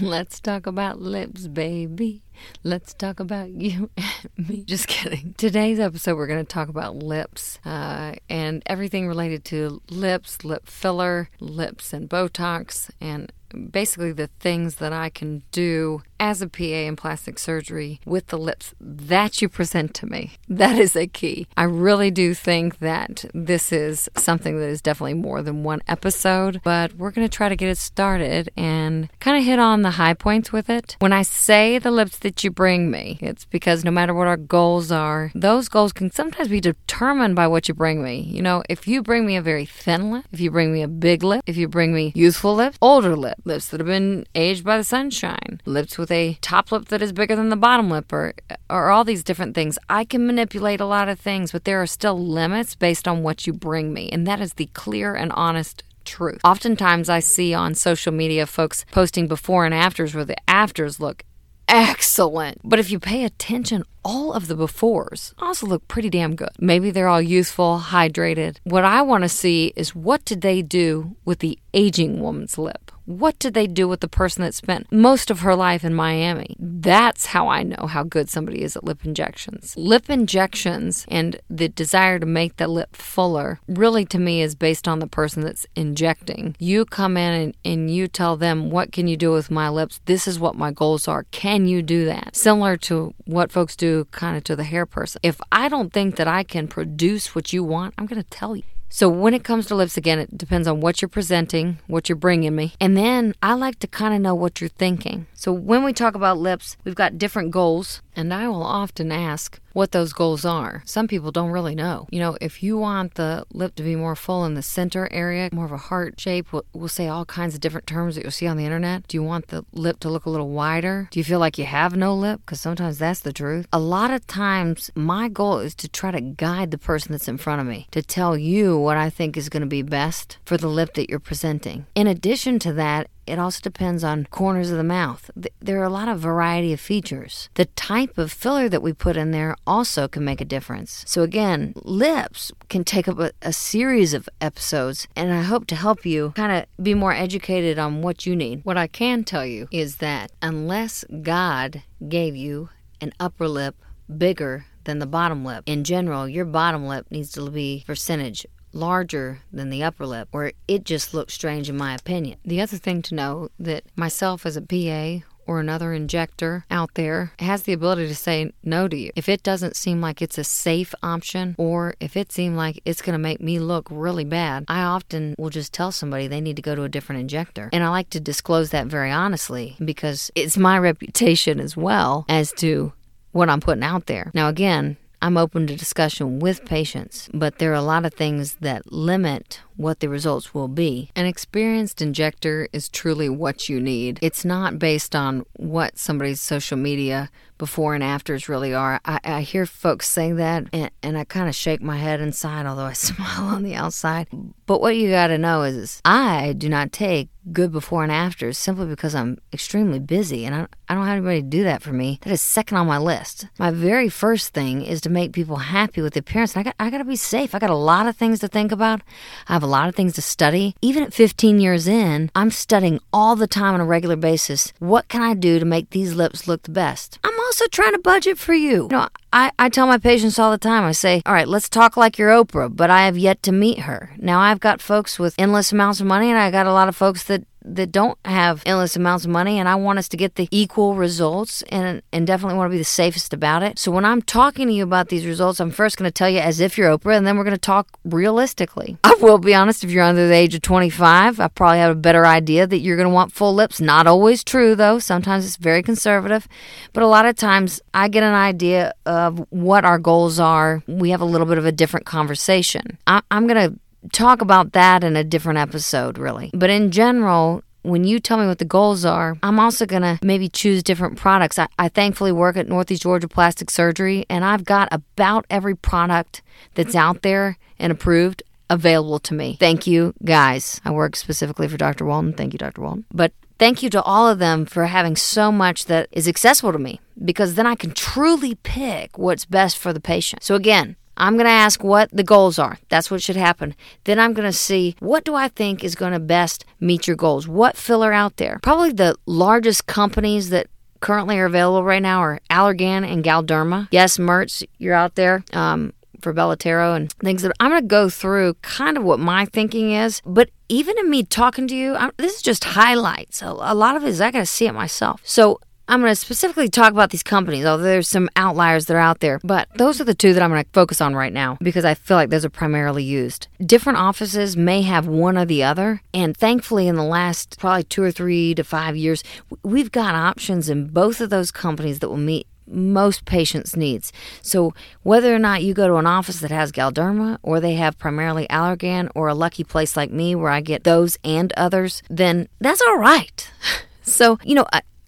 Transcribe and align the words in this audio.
Let's 0.00 0.40
talk 0.40 0.66
about 0.66 1.00
lips, 1.00 1.46
baby. 1.46 2.25
Let's 2.62 2.94
talk 2.94 3.20
about 3.20 3.50
you 3.50 3.90
and 3.96 4.48
me. 4.48 4.64
Just 4.64 4.88
kidding. 4.88 5.34
Today's 5.36 5.78
episode, 5.78 6.16
we're 6.16 6.26
going 6.26 6.44
to 6.44 6.52
talk 6.52 6.68
about 6.68 6.96
lips 6.96 7.58
uh, 7.64 8.14
and 8.28 8.62
everything 8.66 9.08
related 9.08 9.44
to 9.46 9.82
lips, 9.90 10.44
lip 10.44 10.66
filler, 10.66 11.28
lips 11.40 11.92
and 11.92 12.08
Botox, 12.08 12.90
and 13.00 13.32
basically 13.70 14.12
the 14.12 14.28
things 14.40 14.76
that 14.76 14.92
I 14.92 15.08
can 15.10 15.42
do 15.52 16.02
as 16.18 16.42
a 16.42 16.48
PA 16.48 16.62
in 16.62 16.96
plastic 16.96 17.38
surgery 17.38 18.00
with 18.04 18.28
the 18.28 18.38
lips 18.38 18.74
that 18.80 19.40
you 19.42 19.48
present 19.48 19.94
to 19.94 20.06
me. 20.06 20.32
That 20.48 20.78
is 20.78 20.96
a 20.96 21.06
key. 21.06 21.46
I 21.56 21.64
really 21.64 22.10
do 22.10 22.34
think 22.34 22.78
that 22.78 23.24
this 23.34 23.72
is 23.72 24.08
something 24.16 24.58
that 24.58 24.68
is 24.68 24.82
definitely 24.82 25.14
more 25.14 25.42
than 25.42 25.64
one 25.64 25.82
episode, 25.88 26.60
but 26.64 26.94
we're 26.94 27.10
going 27.10 27.26
to 27.26 27.36
try 27.36 27.48
to 27.48 27.56
get 27.56 27.68
it 27.68 27.78
started 27.78 28.50
and 28.56 29.08
kind 29.20 29.36
of 29.36 29.44
hit 29.44 29.58
on 29.58 29.82
the 29.82 29.92
high 29.92 30.14
points 30.14 30.52
with 30.52 30.70
it. 30.70 30.96
When 30.98 31.12
I 31.12 31.22
say 31.22 31.78
the 31.78 31.90
lips 31.90 32.18
that 32.18 32.42
you 32.44 32.50
bring 32.50 32.90
me, 32.90 33.18
it's 33.20 33.44
because 33.44 33.84
no 33.84 33.90
matter 33.90 34.14
what 34.14 34.26
our 34.26 34.36
goals 34.36 34.90
are, 34.90 35.30
those 35.34 35.68
goals 35.68 35.92
can 35.92 36.10
sometimes 36.10 36.48
be 36.48 36.60
determined 36.60 37.36
by 37.36 37.46
what 37.46 37.68
you 37.68 37.74
bring 37.74 38.02
me. 38.02 38.20
You 38.20 38.42
know, 38.42 38.62
if 38.68 38.88
you 38.88 39.02
bring 39.02 39.26
me 39.26 39.36
a 39.36 39.42
very 39.42 39.66
thin 39.66 40.10
lip, 40.10 40.24
if 40.32 40.40
you 40.40 40.50
bring 40.50 40.72
me 40.72 40.82
a 40.82 40.88
big 40.88 41.22
lip, 41.22 41.42
if 41.46 41.56
you 41.56 41.68
bring 41.68 41.94
me 41.94 42.12
youthful 42.14 42.54
lips, 42.54 42.78
older 42.80 43.16
lip, 43.16 43.38
lips 43.44 43.68
that 43.68 43.80
have 43.80 43.86
been 43.86 44.26
aged 44.34 44.64
by 44.64 44.76
the 44.76 44.84
sunshine, 44.84 45.60
lips 45.64 45.98
with 45.98 46.05
with 46.06 46.12
a 46.12 46.38
top 46.40 46.70
lip 46.70 46.86
that 46.86 47.02
is 47.02 47.12
bigger 47.12 47.34
than 47.34 47.48
the 47.48 47.56
bottom 47.56 47.90
lip 47.90 48.12
or 48.12 48.32
or 48.70 48.90
all 48.90 49.02
these 49.02 49.24
different 49.24 49.56
things. 49.56 49.76
I 49.88 50.04
can 50.04 50.24
manipulate 50.24 50.80
a 50.80 50.86
lot 50.86 51.08
of 51.08 51.18
things, 51.18 51.50
but 51.50 51.64
there 51.64 51.82
are 51.82 51.86
still 51.86 52.16
limits 52.16 52.76
based 52.76 53.08
on 53.08 53.24
what 53.24 53.44
you 53.44 53.52
bring 53.52 53.92
me. 53.92 54.08
And 54.10 54.24
that 54.24 54.40
is 54.40 54.54
the 54.54 54.66
clear 54.66 55.16
and 55.16 55.32
honest 55.32 55.82
truth. 56.04 56.38
Oftentimes 56.44 57.08
I 57.08 57.18
see 57.18 57.52
on 57.52 57.74
social 57.74 58.12
media 58.12 58.46
folks 58.46 58.84
posting 58.92 59.26
before 59.26 59.64
and 59.64 59.74
afters 59.74 60.14
where 60.14 60.24
the 60.24 60.36
afters 60.48 61.00
look 61.00 61.24
excellent. 61.66 62.60
But 62.62 62.78
if 62.78 62.88
you 62.88 63.00
pay 63.00 63.24
attention, 63.24 63.82
all 64.04 64.32
of 64.32 64.46
the 64.46 64.56
befores 64.56 65.34
also 65.40 65.66
look 65.66 65.88
pretty 65.88 66.08
damn 66.08 66.36
good. 66.36 66.50
Maybe 66.60 66.92
they're 66.92 67.08
all 67.08 67.20
youthful, 67.20 67.82
hydrated. 67.86 68.58
What 68.62 68.84
I 68.84 69.02
want 69.02 69.24
to 69.24 69.28
see 69.28 69.72
is 69.74 69.92
what 69.92 70.24
did 70.24 70.42
they 70.42 70.62
do 70.62 71.16
with 71.24 71.40
the 71.40 71.58
aging 71.74 72.20
woman's 72.20 72.56
lip? 72.56 72.92
What 73.06 73.38
did 73.38 73.54
they 73.54 73.68
do 73.68 73.86
with 73.86 74.00
the 74.00 74.08
person 74.08 74.42
that 74.42 74.52
spent 74.52 74.90
most 74.90 75.30
of 75.30 75.40
her 75.40 75.54
life 75.54 75.84
in 75.84 75.94
Miami? 75.94 76.56
That's 76.58 77.26
how 77.26 77.46
I 77.48 77.62
know 77.62 77.86
how 77.86 78.02
good 78.02 78.28
somebody 78.28 78.62
is 78.62 78.76
at 78.76 78.82
lip 78.82 79.04
injections. 79.04 79.74
Lip 79.76 80.10
injections 80.10 81.06
and 81.08 81.40
the 81.48 81.68
desire 81.68 82.18
to 82.18 82.26
make 82.26 82.56
the 82.56 82.66
lip 82.66 82.96
fuller 82.96 83.60
really 83.68 84.04
to 84.06 84.18
me 84.18 84.42
is 84.42 84.56
based 84.56 84.88
on 84.88 84.98
the 84.98 85.06
person 85.06 85.44
that's 85.44 85.66
injecting. 85.76 86.56
You 86.58 86.84
come 86.84 87.16
in 87.16 87.32
and, 87.32 87.56
and 87.64 87.90
you 87.90 88.08
tell 88.08 88.36
them, 88.36 88.70
What 88.70 88.90
can 88.90 89.06
you 89.06 89.16
do 89.16 89.30
with 89.30 89.52
my 89.52 89.68
lips? 89.68 90.00
This 90.06 90.26
is 90.26 90.40
what 90.40 90.56
my 90.56 90.72
goals 90.72 91.06
are. 91.06 91.26
Can 91.30 91.66
you 91.68 91.82
do 91.82 92.06
that? 92.06 92.34
Similar 92.34 92.76
to 92.78 93.14
what 93.24 93.52
folks 93.52 93.76
do 93.76 94.06
kind 94.10 94.36
of 94.36 94.42
to 94.44 94.56
the 94.56 94.64
hair 94.64 94.84
person. 94.84 95.20
If 95.22 95.40
I 95.52 95.68
don't 95.68 95.92
think 95.92 96.16
that 96.16 96.26
I 96.26 96.42
can 96.42 96.66
produce 96.66 97.36
what 97.36 97.52
you 97.52 97.62
want, 97.62 97.94
I'm 97.96 98.06
going 98.06 98.22
to 98.22 98.28
tell 98.28 98.56
you. 98.56 98.64
So 98.96 99.10
when 99.10 99.34
it 99.34 99.44
comes 99.44 99.66
to 99.66 99.74
lips, 99.74 99.98
again, 99.98 100.18
it 100.18 100.38
depends 100.38 100.66
on 100.66 100.80
what 100.80 101.02
you're 101.02 101.10
presenting, 101.10 101.80
what 101.86 102.08
you're 102.08 102.16
bringing 102.16 102.56
me. 102.56 102.72
And 102.80 102.96
then 102.96 103.34
I 103.42 103.52
like 103.52 103.78
to 103.80 103.86
kind 103.86 104.14
of 104.14 104.22
know 104.22 104.34
what 104.34 104.58
you're 104.58 104.70
thinking. 104.70 105.26
So 105.34 105.52
when 105.52 105.84
we 105.84 105.92
talk 105.92 106.14
about 106.14 106.38
lips, 106.38 106.78
we've 106.82 106.94
got 106.94 107.18
different 107.18 107.50
goals. 107.50 108.00
And 108.16 108.32
I 108.32 108.48
will 108.48 108.62
often 108.62 109.12
ask 109.12 109.60
what 109.76 109.92
those 109.92 110.14
goals 110.14 110.46
are. 110.46 110.82
Some 110.86 111.06
people 111.06 111.30
don't 111.30 111.50
really 111.50 111.74
know. 111.74 112.08
You 112.10 112.18
know, 112.18 112.38
if 112.40 112.62
you 112.62 112.78
want 112.78 113.16
the 113.16 113.44
lip 113.52 113.74
to 113.74 113.82
be 113.82 113.94
more 113.94 114.16
full 114.16 114.46
in 114.46 114.54
the 114.54 114.62
center 114.62 115.06
area, 115.12 115.50
more 115.52 115.66
of 115.66 115.72
a 115.72 115.76
heart 115.76 116.18
shape, 116.18 116.50
we'll, 116.50 116.64
we'll, 116.72 116.88
say 116.88 117.08
all 117.08 117.26
kinds 117.26 117.54
of 117.54 117.60
different 117.60 117.86
terms 117.86 118.14
that 118.14 118.22
you'll 118.22 118.30
see 118.30 118.46
on 118.46 118.56
the 118.56 118.64
internet. 118.64 119.06
Do 119.06 119.18
you 119.18 119.22
want 119.22 119.48
the 119.48 119.66
lip 119.72 120.00
to 120.00 120.08
look 120.08 120.24
a 120.24 120.30
little 120.30 120.48
wider? 120.48 121.08
Do 121.10 121.20
you 121.20 121.24
feel 121.24 121.40
like 121.40 121.58
you 121.58 121.66
have 121.66 121.94
no 121.94 122.14
lip? 122.14 122.40
Because 122.40 122.58
sometimes 122.58 122.96
that's 122.96 123.20
the 123.20 123.34
truth. 123.34 123.66
A 123.70 123.78
lot 123.78 124.10
of 124.10 124.26
times, 124.26 124.90
my 124.94 125.28
goal 125.28 125.58
is 125.58 125.74
to 125.74 125.88
try 125.88 126.10
to 126.10 126.22
guide 126.22 126.70
the 126.70 126.78
person 126.78 127.12
that's 127.12 127.28
in 127.28 127.36
front 127.36 127.60
of 127.60 127.66
me 127.66 127.86
to 127.90 128.00
tell 128.00 128.34
you 128.34 128.78
what 128.78 128.96
I 128.96 129.10
think 129.10 129.36
is 129.36 129.50
going 129.50 129.60
to 129.60 129.66
be 129.66 129.82
best 129.82 130.38
for 130.46 130.56
the 130.56 130.68
lip 130.68 130.94
that 130.94 131.10
you're 131.10 131.18
presenting. 131.18 131.84
In 131.94 132.06
addition 132.06 132.58
to 132.60 132.72
that, 132.72 133.10
it 133.26 133.38
also 133.38 133.60
depends 133.60 134.04
on 134.04 134.26
corners 134.30 134.70
of 134.70 134.76
the 134.76 134.84
mouth. 134.84 135.30
There 135.60 135.80
are 135.80 135.84
a 135.84 135.90
lot 135.90 136.08
of 136.08 136.20
variety 136.20 136.72
of 136.72 136.80
features. 136.80 137.48
The 137.54 137.66
type 137.66 138.18
of 138.18 138.32
filler 138.32 138.68
that 138.68 138.82
we 138.82 138.92
put 138.92 139.16
in 139.16 139.30
there 139.30 139.56
also 139.66 140.08
can 140.08 140.24
make 140.24 140.40
a 140.40 140.44
difference. 140.44 141.04
So, 141.06 141.22
again, 141.22 141.72
lips 141.76 142.52
can 142.68 142.84
take 142.84 143.08
up 143.08 143.18
a, 143.18 143.32
a 143.42 143.52
series 143.52 144.14
of 144.14 144.28
episodes, 144.40 145.08
and 145.16 145.32
I 145.32 145.42
hope 145.42 145.66
to 145.68 145.76
help 145.76 146.06
you 146.06 146.32
kind 146.36 146.52
of 146.52 146.84
be 146.84 146.94
more 146.94 147.12
educated 147.12 147.78
on 147.78 148.02
what 148.02 148.26
you 148.26 148.36
need. 148.36 148.64
What 148.64 148.76
I 148.76 148.86
can 148.86 149.24
tell 149.24 149.44
you 149.44 149.68
is 149.70 149.96
that 149.96 150.32
unless 150.42 151.04
God 151.22 151.82
gave 152.08 152.36
you 152.36 152.70
an 153.00 153.12
upper 153.20 153.48
lip 153.48 153.76
bigger 154.16 154.66
than 154.84 155.00
the 155.00 155.06
bottom 155.06 155.44
lip, 155.44 155.64
in 155.66 155.84
general, 155.84 156.28
your 156.28 156.44
bottom 156.44 156.86
lip 156.86 157.06
needs 157.10 157.32
to 157.32 157.50
be 157.50 157.84
percentage 157.86 158.46
larger 158.76 159.40
than 159.52 159.70
the 159.70 159.82
upper 159.82 160.06
lip, 160.06 160.28
or 160.32 160.52
it 160.68 160.84
just 160.84 161.14
looks 161.14 161.34
strange 161.34 161.68
in 161.68 161.76
my 161.76 161.94
opinion. 161.94 162.38
The 162.44 162.60
other 162.60 162.76
thing 162.76 163.02
to 163.02 163.14
know 163.14 163.48
that 163.58 163.84
myself 163.96 164.46
as 164.46 164.56
a 164.56 164.62
PA 164.62 165.26
or 165.46 165.60
another 165.60 165.92
injector 165.92 166.64
out 166.70 166.90
there 166.94 167.32
has 167.38 167.62
the 167.62 167.72
ability 167.72 168.08
to 168.08 168.14
say 168.14 168.52
no 168.62 168.88
to 168.88 168.96
you. 168.96 169.10
If 169.14 169.28
it 169.28 169.42
doesn't 169.42 169.76
seem 169.76 170.00
like 170.00 170.20
it's 170.20 170.38
a 170.38 170.44
safe 170.44 170.94
option 171.02 171.54
or 171.58 171.94
if 172.00 172.16
it 172.16 172.32
seems 172.32 172.56
like 172.56 172.80
it's 172.84 173.02
going 173.02 173.14
to 173.14 173.18
make 173.18 173.40
me 173.40 173.58
look 173.58 173.86
really 173.90 174.24
bad, 174.24 174.64
I 174.68 174.82
often 174.82 175.34
will 175.38 175.50
just 175.50 175.72
tell 175.72 175.92
somebody 175.92 176.26
they 176.26 176.40
need 176.40 176.56
to 176.56 176.62
go 176.62 176.74
to 176.74 176.82
a 176.82 176.88
different 176.88 177.20
injector. 177.20 177.70
And 177.72 177.84
I 177.84 177.88
like 177.88 178.10
to 178.10 178.20
disclose 178.20 178.70
that 178.70 178.86
very 178.86 179.10
honestly 179.10 179.76
because 179.84 180.30
it's 180.34 180.56
my 180.56 180.78
reputation 180.78 181.60
as 181.60 181.76
well 181.76 182.24
as 182.28 182.52
to 182.54 182.92
what 183.32 183.50
I'm 183.50 183.60
putting 183.60 183.84
out 183.84 184.06
there. 184.06 184.30
Now, 184.34 184.48
again, 184.48 184.96
I'm 185.26 185.36
open 185.36 185.66
to 185.66 185.74
discussion 185.74 186.38
with 186.38 186.64
patients, 186.64 187.28
but 187.34 187.58
there 187.58 187.72
are 187.72 187.74
a 187.74 187.82
lot 187.82 188.06
of 188.06 188.14
things 188.14 188.58
that 188.60 188.92
limit 188.92 189.60
what 189.76 190.00
the 190.00 190.08
results 190.08 190.54
will 190.54 190.68
be. 190.68 191.10
An 191.14 191.26
experienced 191.26 192.00
injector 192.02 192.68
is 192.72 192.88
truly 192.88 193.28
what 193.28 193.68
you 193.68 193.80
need. 193.80 194.18
It's 194.22 194.44
not 194.44 194.78
based 194.78 195.14
on 195.14 195.44
what 195.54 195.98
somebody's 195.98 196.40
social 196.40 196.76
media 196.76 197.30
before 197.58 197.94
and 197.94 198.04
afters 198.04 198.48
really 198.48 198.74
are. 198.74 199.00
I, 199.04 199.20
I 199.24 199.40
hear 199.40 199.66
folks 199.66 200.08
saying 200.08 200.36
that, 200.36 200.64
and, 200.72 200.90
and 201.02 201.16
I 201.16 201.24
kind 201.24 201.48
of 201.48 201.54
shake 201.54 201.82
my 201.82 201.96
head 201.96 202.20
inside, 202.20 202.66
although 202.66 202.84
I 202.84 202.92
smile 202.94 203.44
on 203.44 203.62
the 203.62 203.74
outside. 203.74 204.28
But 204.66 204.80
what 204.80 204.96
you 204.96 205.10
got 205.10 205.28
to 205.28 205.38
know 205.38 205.62
is, 205.62 206.00
I 206.04 206.54
do 206.56 206.68
not 206.68 206.92
take 206.92 207.28
good 207.52 207.70
before 207.70 208.02
and 208.02 208.10
afters 208.10 208.58
simply 208.58 208.86
because 208.86 209.14
I'm 209.14 209.38
extremely 209.52 210.00
busy 210.00 210.44
and 210.44 210.54
I, 210.54 210.66
I 210.88 210.94
don't 210.94 211.06
have 211.06 211.18
anybody 211.18 211.42
to 211.42 211.48
do 211.48 211.62
that 211.64 211.82
for 211.82 211.92
me. 211.92 212.18
That 212.22 212.32
is 212.32 212.42
second 212.42 212.76
on 212.76 212.86
my 212.86 212.98
list. 212.98 213.46
My 213.58 213.70
very 213.70 214.08
first 214.08 214.52
thing 214.52 214.82
is 214.82 215.00
to 215.02 215.10
make 215.10 215.32
people 215.32 215.56
happy 215.56 216.02
with 216.02 216.14
the 216.14 216.20
appearance. 216.20 216.56
I 216.56 216.64
got 216.64 216.74
I 216.80 216.90
got 216.90 216.98
to 216.98 217.04
be 217.04 217.16
safe. 217.16 217.54
I 217.54 217.58
got 217.58 217.70
a 217.70 217.76
lot 217.76 218.06
of 218.06 218.16
things 218.16 218.40
to 218.40 218.48
think 218.48 218.72
about. 218.72 219.00
I 219.48 219.52
have 219.52 219.62
a 219.66 219.68
lot 219.68 219.88
of 219.88 219.94
things 219.94 220.14
to 220.14 220.22
study. 220.22 220.74
Even 220.80 221.02
at 221.02 221.12
15 221.12 221.60
years 221.60 221.88
in, 221.88 222.30
I'm 222.34 222.50
studying 222.50 223.00
all 223.12 223.34
the 223.36 223.46
time 223.46 223.74
on 223.74 223.80
a 223.80 223.84
regular 223.84 224.16
basis. 224.16 224.72
What 224.78 225.08
can 225.08 225.22
I 225.22 225.34
do 225.34 225.58
to 225.58 225.64
make 225.64 225.90
these 225.90 226.14
lips 226.14 226.46
look 226.46 226.62
the 226.62 226.70
best? 226.70 227.18
I'm 227.24 227.38
also 227.40 227.66
trying 227.66 227.92
to 227.92 227.98
budget 227.98 228.38
for 228.38 228.54
you. 228.54 228.84
You 228.84 228.88
know, 228.96 229.08
I, 229.32 229.50
I 229.58 229.68
tell 229.68 229.86
my 229.86 229.98
patients 229.98 230.38
all 230.38 230.50
the 230.50 230.58
time, 230.58 230.84
I 230.84 230.92
say, 230.92 231.20
all 231.26 231.34
right, 231.34 231.48
let's 231.48 231.68
talk 231.68 231.96
like 231.96 232.16
you're 232.16 232.30
Oprah, 232.30 232.74
but 232.74 232.90
I 232.90 233.04
have 233.04 233.18
yet 233.18 233.42
to 233.42 233.52
meet 233.52 233.80
her. 233.80 234.14
Now, 234.18 234.40
I've 234.40 234.60
got 234.60 234.80
folks 234.80 235.18
with 235.18 235.34
endless 235.36 235.72
amounts 235.72 236.00
of 236.00 236.06
money, 236.06 236.30
and 236.30 236.38
I 236.38 236.50
got 236.50 236.66
a 236.66 236.72
lot 236.72 236.88
of 236.88 236.96
folks 236.96 237.24
that 237.24 237.44
that 237.66 237.90
don't 237.90 238.16
have 238.24 238.62
endless 238.64 238.96
amounts 238.96 239.24
of 239.24 239.30
money 239.30 239.58
and 239.58 239.68
I 239.68 239.74
want 239.74 239.98
us 239.98 240.08
to 240.08 240.16
get 240.16 240.36
the 240.36 240.48
equal 240.50 240.94
results 240.94 241.62
and 241.62 242.00
and 242.12 242.26
definitely 242.26 242.56
want 242.56 242.70
to 242.70 242.72
be 242.72 242.78
the 242.78 242.84
safest 242.84 243.34
about 243.34 243.62
it. 243.62 243.78
So 243.78 243.90
when 243.90 244.04
I'm 244.04 244.22
talking 244.22 244.68
to 244.68 244.72
you 244.72 244.84
about 244.84 245.08
these 245.08 245.26
results, 245.26 245.58
I'm 245.58 245.70
first 245.70 245.96
going 245.96 246.08
to 246.08 246.14
tell 246.14 246.30
you 246.30 246.38
as 246.38 246.60
if 246.60 246.78
you're 246.78 246.96
Oprah 246.96 247.16
and 247.16 247.26
then 247.26 247.36
we're 247.36 247.44
going 247.44 247.54
to 247.54 247.60
talk 247.60 247.88
realistically. 248.04 248.96
I 249.04 249.14
will 249.20 249.38
be 249.38 249.54
honest 249.54 249.82
if 249.82 249.90
you're 249.90 250.04
under 250.04 250.28
the 250.28 250.34
age 250.34 250.54
of 250.54 250.62
25, 250.62 251.40
I 251.40 251.48
probably 251.48 251.78
have 251.78 251.90
a 251.90 252.00
better 252.00 252.24
idea 252.24 252.66
that 252.66 252.78
you're 252.78 252.96
going 252.96 253.08
to 253.08 253.14
want 253.14 253.32
full 253.32 253.54
lips. 253.54 253.80
Not 253.80 254.06
always 254.06 254.44
true 254.44 254.76
though. 254.76 254.98
Sometimes 254.98 255.44
it's 255.44 255.56
very 255.56 255.82
conservative, 255.82 256.46
but 256.92 257.02
a 257.02 257.08
lot 257.08 257.26
of 257.26 257.34
times 257.34 257.80
I 257.92 258.08
get 258.08 258.22
an 258.22 258.34
idea 258.34 258.92
of 259.04 259.44
what 259.50 259.84
our 259.84 259.98
goals 259.98 260.38
are. 260.38 260.82
We 260.86 261.10
have 261.10 261.20
a 261.20 261.24
little 261.26 261.46
bit 261.46 261.58
of 261.58 261.66
a 261.66 261.72
different 261.72 262.06
conversation. 262.06 262.98
I, 263.06 263.22
I'm 263.30 263.46
going 263.46 263.70
to 263.70 263.78
talk 264.12 264.40
about 264.40 264.72
that 264.72 265.04
in 265.04 265.16
a 265.16 265.24
different 265.24 265.58
episode, 265.58 266.18
really. 266.18 266.50
But 266.54 266.70
in 266.70 266.90
general, 266.90 267.62
when 267.82 268.04
you 268.04 268.18
tell 268.18 268.38
me 268.38 268.46
what 268.46 268.58
the 268.58 268.64
goals 268.64 269.04
are, 269.04 269.36
I'm 269.42 269.60
also 269.60 269.86
going 269.86 270.02
to 270.02 270.18
maybe 270.22 270.48
choose 270.48 270.82
different 270.82 271.16
products. 271.16 271.58
I, 271.58 271.68
I, 271.78 271.88
thankfully 271.88 272.32
work 272.32 272.56
at 272.56 272.68
Northeast 272.68 273.02
Georgia 273.02 273.28
Plastic 273.28 273.70
Surgery, 273.70 274.26
and 274.28 274.44
I've 274.44 274.64
got 274.64 274.88
about 274.90 275.46
every 275.48 275.76
product 275.76 276.42
that's 276.74 276.96
out 276.96 277.22
there 277.22 277.58
and 277.78 277.92
approved 277.92 278.42
available 278.68 279.20
to 279.20 279.34
me. 279.34 279.56
Thank 279.60 279.86
you, 279.86 280.14
guys. 280.24 280.80
I 280.84 280.90
work 280.90 281.14
specifically 281.14 281.68
for 281.68 281.76
Dr. 281.76 282.04
Walton. 282.04 282.32
Thank 282.32 282.52
you, 282.52 282.58
Dr. 282.58 282.82
Walton. 282.82 283.04
But 283.12 283.32
thank 283.58 283.82
you 283.82 283.90
to 283.90 284.02
all 284.02 284.28
of 284.28 284.38
them 284.38 284.66
for 284.66 284.86
having 284.86 285.14
so 285.14 285.52
much 285.52 285.86
that 285.86 286.08
is 286.10 286.26
accessible 286.26 286.72
to 286.72 286.78
me 286.78 287.00
because 287.24 287.54
then 287.54 287.66
I 287.66 287.76
can 287.76 287.92
truly 287.92 288.56
pick 288.56 289.16
what's 289.16 289.44
best 289.44 289.78
for 289.78 289.92
the 289.92 290.00
patient. 290.00 290.42
So, 290.42 290.56
again, 290.56 290.96
I'm 291.16 291.34
going 291.34 291.46
to 291.46 291.50
ask 291.50 291.82
what 291.82 292.10
the 292.12 292.24
goals 292.24 292.58
are. 292.58 292.78
That's 292.88 293.10
what 293.10 293.22
should 293.22 293.36
happen. 293.36 293.74
Then 294.04 294.18
I'm 294.18 294.32
going 294.32 294.48
to 294.48 294.56
see 294.56 294.96
what 295.00 295.24
do 295.24 295.34
I 295.34 295.48
think 295.48 295.82
is 295.82 295.94
going 295.94 296.12
to 296.12 296.20
best 296.20 296.64
meet 296.80 297.06
your 297.06 297.16
goals? 297.16 297.48
What 297.48 297.76
filler 297.76 298.12
out 298.12 298.36
there? 298.36 298.58
Probably 298.62 298.92
the 298.92 299.16
largest 299.26 299.86
companies 299.86 300.50
that 300.50 300.66
currently 301.00 301.38
are 301.38 301.46
available 301.46 301.84
right 301.84 302.02
now 302.02 302.20
are 302.20 302.40
Allergan 302.50 303.10
and 303.10 303.24
Galderma. 303.24 303.88
Yes, 303.90 304.18
Merz, 304.18 304.64
you're 304.78 304.94
out 304.94 305.14
there. 305.14 305.44
Um, 305.52 305.92
for 306.20 306.34
Belotero 306.34 306.96
and 306.96 307.12
things 307.12 307.42
that 307.42 307.52
I'm 307.60 307.70
going 307.70 307.82
to 307.82 307.86
go 307.86 308.08
through 308.08 308.54
kind 308.62 308.96
of 308.96 309.04
what 309.04 309.20
my 309.20 309.44
thinking 309.44 309.92
is. 309.92 310.22
But 310.24 310.50
even 310.68 310.98
in 310.98 311.08
me 311.08 311.22
talking 311.22 311.68
to 311.68 311.76
you, 311.76 311.94
I'm, 311.94 312.10
this 312.16 312.36
is 312.36 312.42
just 312.42 312.64
highlights. 312.64 313.42
A, 313.42 313.46
a 313.46 313.74
lot 313.74 313.96
of 313.96 314.04
it 314.04 314.08
is 314.08 314.20
I 314.20 314.30
got 314.30 314.40
to 314.40 314.46
see 314.46 314.66
it 314.66 314.72
myself. 314.72 315.20
So 315.24 315.60
I'm 315.88 316.00
going 316.00 316.10
to 316.10 316.16
specifically 316.16 316.68
talk 316.68 316.90
about 316.90 317.10
these 317.10 317.22
companies, 317.22 317.64
although 317.64 317.84
there's 317.84 318.08
some 318.08 318.28
outliers 318.34 318.86
that 318.86 318.94
are 318.94 319.00
out 319.00 319.20
there. 319.20 319.38
But 319.44 319.68
those 319.76 320.00
are 320.00 320.04
the 320.04 320.14
two 320.14 320.34
that 320.34 320.42
I'm 320.42 320.50
going 320.50 320.64
to 320.64 320.70
focus 320.72 321.00
on 321.00 321.14
right 321.14 321.32
now 321.32 321.58
because 321.62 321.84
I 321.84 321.94
feel 321.94 322.16
like 322.16 322.30
those 322.30 322.44
are 322.44 322.50
primarily 322.50 323.04
used. 323.04 323.46
Different 323.64 323.98
offices 323.98 324.56
may 324.56 324.82
have 324.82 325.06
one 325.06 325.38
or 325.38 325.44
the 325.44 325.62
other. 325.62 326.02
And 326.12 326.36
thankfully, 326.36 326.88
in 326.88 326.96
the 326.96 327.04
last 327.04 327.58
probably 327.60 327.84
two 327.84 328.02
or 328.02 328.10
three 328.10 328.54
to 328.56 328.64
five 328.64 328.96
years, 328.96 329.22
we've 329.62 329.92
got 329.92 330.14
options 330.16 330.68
in 330.68 330.88
both 330.88 331.20
of 331.20 331.30
those 331.30 331.52
companies 331.52 332.00
that 332.00 332.08
will 332.08 332.16
meet 332.16 332.48
most 332.68 333.24
patients' 333.24 333.76
needs. 333.76 334.12
So 334.42 334.74
whether 335.04 335.32
or 335.32 335.38
not 335.38 335.62
you 335.62 335.72
go 335.72 335.86
to 335.86 335.96
an 335.96 336.06
office 336.06 336.40
that 336.40 336.50
has 336.50 336.72
Galderma 336.72 337.38
or 337.42 337.60
they 337.60 337.74
have 337.74 337.96
primarily 337.96 338.48
Allergan 338.48 339.08
or 339.14 339.28
a 339.28 339.34
lucky 339.34 339.62
place 339.62 339.96
like 339.96 340.10
me 340.10 340.34
where 340.34 340.50
I 340.50 340.60
get 340.60 340.82
those 340.82 341.16
and 341.22 341.52
others, 341.56 342.02
then 342.10 342.48
that's 342.60 342.82
all 342.82 342.98
right. 342.98 343.50
So, 344.08 344.38
you 344.44 344.54
know, 344.54 344.64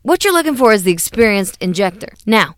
what 0.09 0.25
you're 0.25 0.33
looking 0.33 0.57
for 0.57 0.73
is 0.73 0.85
the 0.85 0.93
experienced 0.93 1.59
injector. 1.61 2.09
Now, 2.25 2.57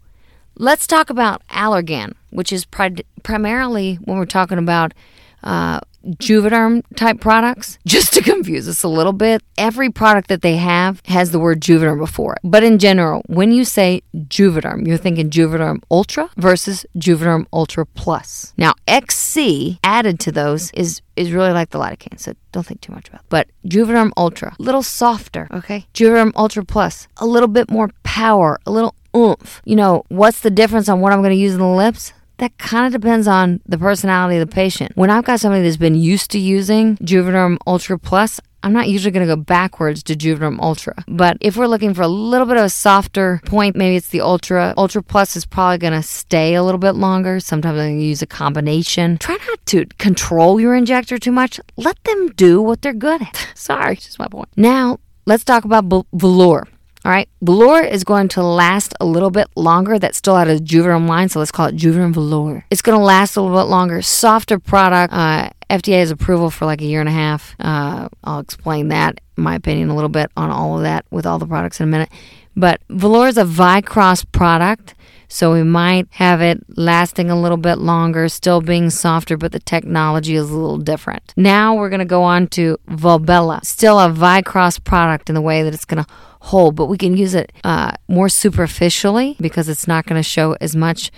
let's 0.54 0.86
talk 0.86 1.10
about 1.10 1.42
Allergan, 1.48 2.14
which 2.30 2.52
is 2.52 2.64
pri- 2.64 3.04
primarily 3.24 3.96
when 3.96 4.18
we're 4.18 4.24
talking 4.24 4.58
about 4.58 4.94
uh, 5.42 5.80
Juvederm 6.04 6.82
type 6.96 7.20
products. 7.20 7.78
Just 7.86 8.12
to 8.14 8.22
confuse 8.22 8.68
us 8.68 8.82
a 8.82 8.88
little 8.88 9.12
bit, 9.12 9.42
every 9.58 9.90
product 9.90 10.28
that 10.28 10.42
they 10.42 10.56
have 10.56 11.02
has 11.06 11.30
the 11.30 11.38
word 11.38 11.60
Juvederm 11.60 11.98
before 11.98 12.34
it. 12.34 12.40
But 12.42 12.62
in 12.62 12.78
general, 12.78 13.22
when 13.26 13.52
you 13.52 13.64
say 13.64 14.02
Juvederm, 14.14 14.86
you're 14.86 14.96
thinking 14.96 15.30
Juvederm 15.30 15.82
Ultra 15.90 16.30
versus 16.36 16.86
Juvederm 16.96 17.46
Ultra 17.52 17.86
Plus. 17.86 18.52
Now, 18.56 18.74
XC 18.86 19.78
added 19.84 20.20
to 20.20 20.32
those 20.32 20.70
is 20.72 21.02
is 21.16 21.32
really 21.32 21.52
like 21.52 21.68
the 21.70 21.78
lidocaine, 21.78 22.18
so 22.18 22.32
don't 22.50 22.64
think 22.64 22.80
too 22.80 22.92
much 22.92 23.08
about 23.08 23.20
it. 23.20 23.26
But 23.28 23.48
Juvederm 23.66 24.10
Ultra, 24.16 24.56
a 24.58 24.62
little 24.62 24.82
softer, 24.82 25.48
okay? 25.52 25.86
Juvederm 25.92 26.32
Ultra 26.34 26.64
Plus, 26.64 27.08
a 27.18 27.26
little 27.26 27.48
bit 27.48 27.70
more 27.70 27.90
power, 28.04 28.58
a 28.64 28.70
little 28.70 28.94
oomph. 29.14 29.60
You 29.64 29.76
know, 29.76 30.04
what's 30.08 30.40
the 30.40 30.50
difference 30.50 30.88
on 30.88 31.00
what 31.00 31.12
I'm 31.12 31.20
going 31.20 31.34
to 31.34 31.36
use 31.36 31.52
in 31.52 31.60
the 31.60 31.66
lips? 31.66 32.12
That 32.40 32.56
kind 32.56 32.86
of 32.86 32.98
depends 32.98 33.28
on 33.28 33.60
the 33.66 33.76
personality 33.76 34.38
of 34.38 34.48
the 34.48 34.54
patient. 34.54 34.92
When 34.94 35.10
I've 35.10 35.24
got 35.24 35.40
somebody 35.40 35.62
that's 35.62 35.76
been 35.76 35.94
used 35.94 36.30
to 36.30 36.38
using 36.38 36.96
Juvederm 36.96 37.58
Ultra 37.66 37.98
Plus, 37.98 38.40
I'm 38.62 38.72
not 38.72 38.88
usually 38.88 39.10
going 39.10 39.28
to 39.28 39.36
go 39.36 39.40
backwards 39.40 40.02
to 40.04 40.14
Juvederm 40.14 40.58
Ultra. 40.58 41.04
But 41.06 41.36
if 41.42 41.58
we're 41.58 41.66
looking 41.66 41.92
for 41.92 42.00
a 42.00 42.08
little 42.08 42.46
bit 42.46 42.56
of 42.56 42.64
a 42.64 42.70
softer 42.70 43.42
point, 43.44 43.76
maybe 43.76 43.96
it's 43.96 44.08
the 44.08 44.22
Ultra. 44.22 44.72
Ultra 44.78 45.02
Plus 45.02 45.36
is 45.36 45.44
probably 45.44 45.76
going 45.76 45.92
to 45.92 46.02
stay 46.02 46.54
a 46.54 46.62
little 46.62 46.78
bit 46.78 46.92
longer. 46.92 47.40
Sometimes 47.40 47.78
I'm 47.78 47.88
going 47.88 47.98
to 47.98 48.06
use 48.06 48.22
a 48.22 48.26
combination. 48.26 49.18
Try 49.18 49.36
not 49.46 49.66
to 49.66 49.84
control 49.98 50.58
your 50.58 50.74
injector 50.74 51.18
too 51.18 51.32
much. 51.32 51.60
Let 51.76 52.02
them 52.04 52.28
do 52.28 52.62
what 52.62 52.80
they're 52.80 52.94
good 52.94 53.20
at. 53.20 53.48
Sorry, 53.54 53.96
just 53.96 54.18
my 54.18 54.28
point. 54.28 54.48
Now, 54.56 54.98
let's 55.26 55.44
talk 55.44 55.66
about 55.66 55.90
Vollure. 55.90 56.66
All 57.02 57.10
right, 57.10 57.28
Vollure 57.42 57.90
is 57.90 58.04
going 58.04 58.28
to 58.28 58.42
last 58.42 58.92
a 59.00 59.06
little 59.06 59.30
bit 59.30 59.48
longer. 59.56 59.98
That's 59.98 60.18
still 60.18 60.36
out 60.36 60.48
of 60.48 60.60
Juvederm 60.60 61.08
line, 61.08 61.30
so 61.30 61.38
let's 61.38 61.50
call 61.50 61.66
it 61.66 61.76
Juvederm 61.76 62.12
Vollure. 62.12 62.64
It's 62.70 62.82
going 62.82 62.98
to 62.98 63.02
last 63.02 63.36
a 63.36 63.40
little 63.40 63.56
bit 63.56 63.70
longer. 63.70 64.02
Softer 64.02 64.58
product. 64.58 65.14
Uh, 65.14 65.48
FDA 65.70 66.00
has 66.00 66.10
approval 66.10 66.50
for 66.50 66.66
like 66.66 66.82
a 66.82 66.84
year 66.84 67.00
and 67.00 67.08
a 67.08 67.12
half. 67.12 67.56
Uh, 67.58 68.08
I'll 68.22 68.40
explain 68.40 68.88
that, 68.88 69.18
my 69.36 69.54
opinion, 69.54 69.88
a 69.88 69.94
little 69.94 70.10
bit 70.10 70.30
on 70.36 70.50
all 70.50 70.76
of 70.76 70.82
that 70.82 71.06
with 71.10 71.24
all 71.24 71.38
the 71.38 71.46
products 71.46 71.80
in 71.80 71.84
a 71.84 71.90
minute. 71.90 72.10
But 72.54 72.86
Vollure 72.88 73.30
is 73.30 73.38
a 73.38 73.44
Vycross 73.44 74.30
product. 74.30 74.94
So 75.32 75.52
we 75.52 75.62
might 75.62 76.08
have 76.10 76.42
it 76.42 76.58
lasting 76.76 77.30
a 77.30 77.40
little 77.40 77.56
bit 77.56 77.78
longer, 77.78 78.28
still 78.28 78.60
being 78.60 78.90
softer, 78.90 79.36
but 79.36 79.52
the 79.52 79.60
technology 79.60 80.34
is 80.34 80.50
a 80.50 80.56
little 80.56 80.76
different. 80.76 81.32
Now 81.36 81.76
we're 81.76 81.88
going 81.88 82.00
to 82.00 82.04
go 82.04 82.24
on 82.24 82.48
to 82.48 82.76
Volbella, 82.88 83.64
still 83.64 84.00
a 84.00 84.10
Vycross 84.10 84.82
product 84.82 85.28
in 85.28 85.36
the 85.36 85.40
way 85.40 85.62
that 85.62 85.72
it's 85.72 85.84
going 85.84 86.02
to 86.02 86.10
hold, 86.40 86.74
but 86.74 86.86
we 86.86 86.98
can 86.98 87.16
use 87.16 87.34
it 87.34 87.52
uh, 87.64 87.92
more 88.08 88.28
superficially 88.28 89.36
because 89.40 89.68
it's 89.68 89.86
not 89.86 90.06
going 90.06 90.18
to 90.18 90.28
show 90.28 90.56
as 90.60 90.74
much 90.74 91.10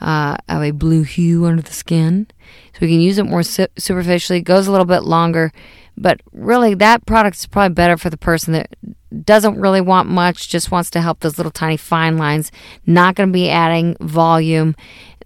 uh, 0.00 0.36
of 0.48 0.62
a 0.62 0.70
blue 0.70 1.02
hue 1.02 1.44
under 1.44 1.62
the 1.62 1.72
skin. 1.72 2.26
So 2.72 2.78
we 2.82 2.88
can 2.88 3.00
use 3.00 3.18
it 3.18 3.24
more 3.24 3.42
su- 3.42 3.66
superficially. 3.76 4.38
It 4.38 4.42
goes 4.42 4.66
a 4.66 4.70
little 4.70 4.86
bit 4.86 5.02
longer, 5.02 5.52
but 5.96 6.20
really 6.32 6.74
that 6.74 7.04
product 7.06 7.36
is 7.36 7.46
probably 7.46 7.74
better 7.74 7.96
for 7.96 8.08
the 8.08 8.16
person 8.16 8.52
that 8.52 8.68
doesn't 9.24 9.60
really 9.60 9.80
want 9.80 10.08
much, 10.08 10.48
just 10.48 10.70
wants 10.70 10.90
to 10.90 11.00
help 11.00 11.20
those 11.20 11.38
little 11.38 11.50
tiny 11.50 11.76
fine 11.76 12.16
lines. 12.16 12.52
Not 12.86 13.16
going 13.16 13.30
to 13.30 13.32
be 13.32 13.50
adding 13.50 13.96
volume. 14.00 14.76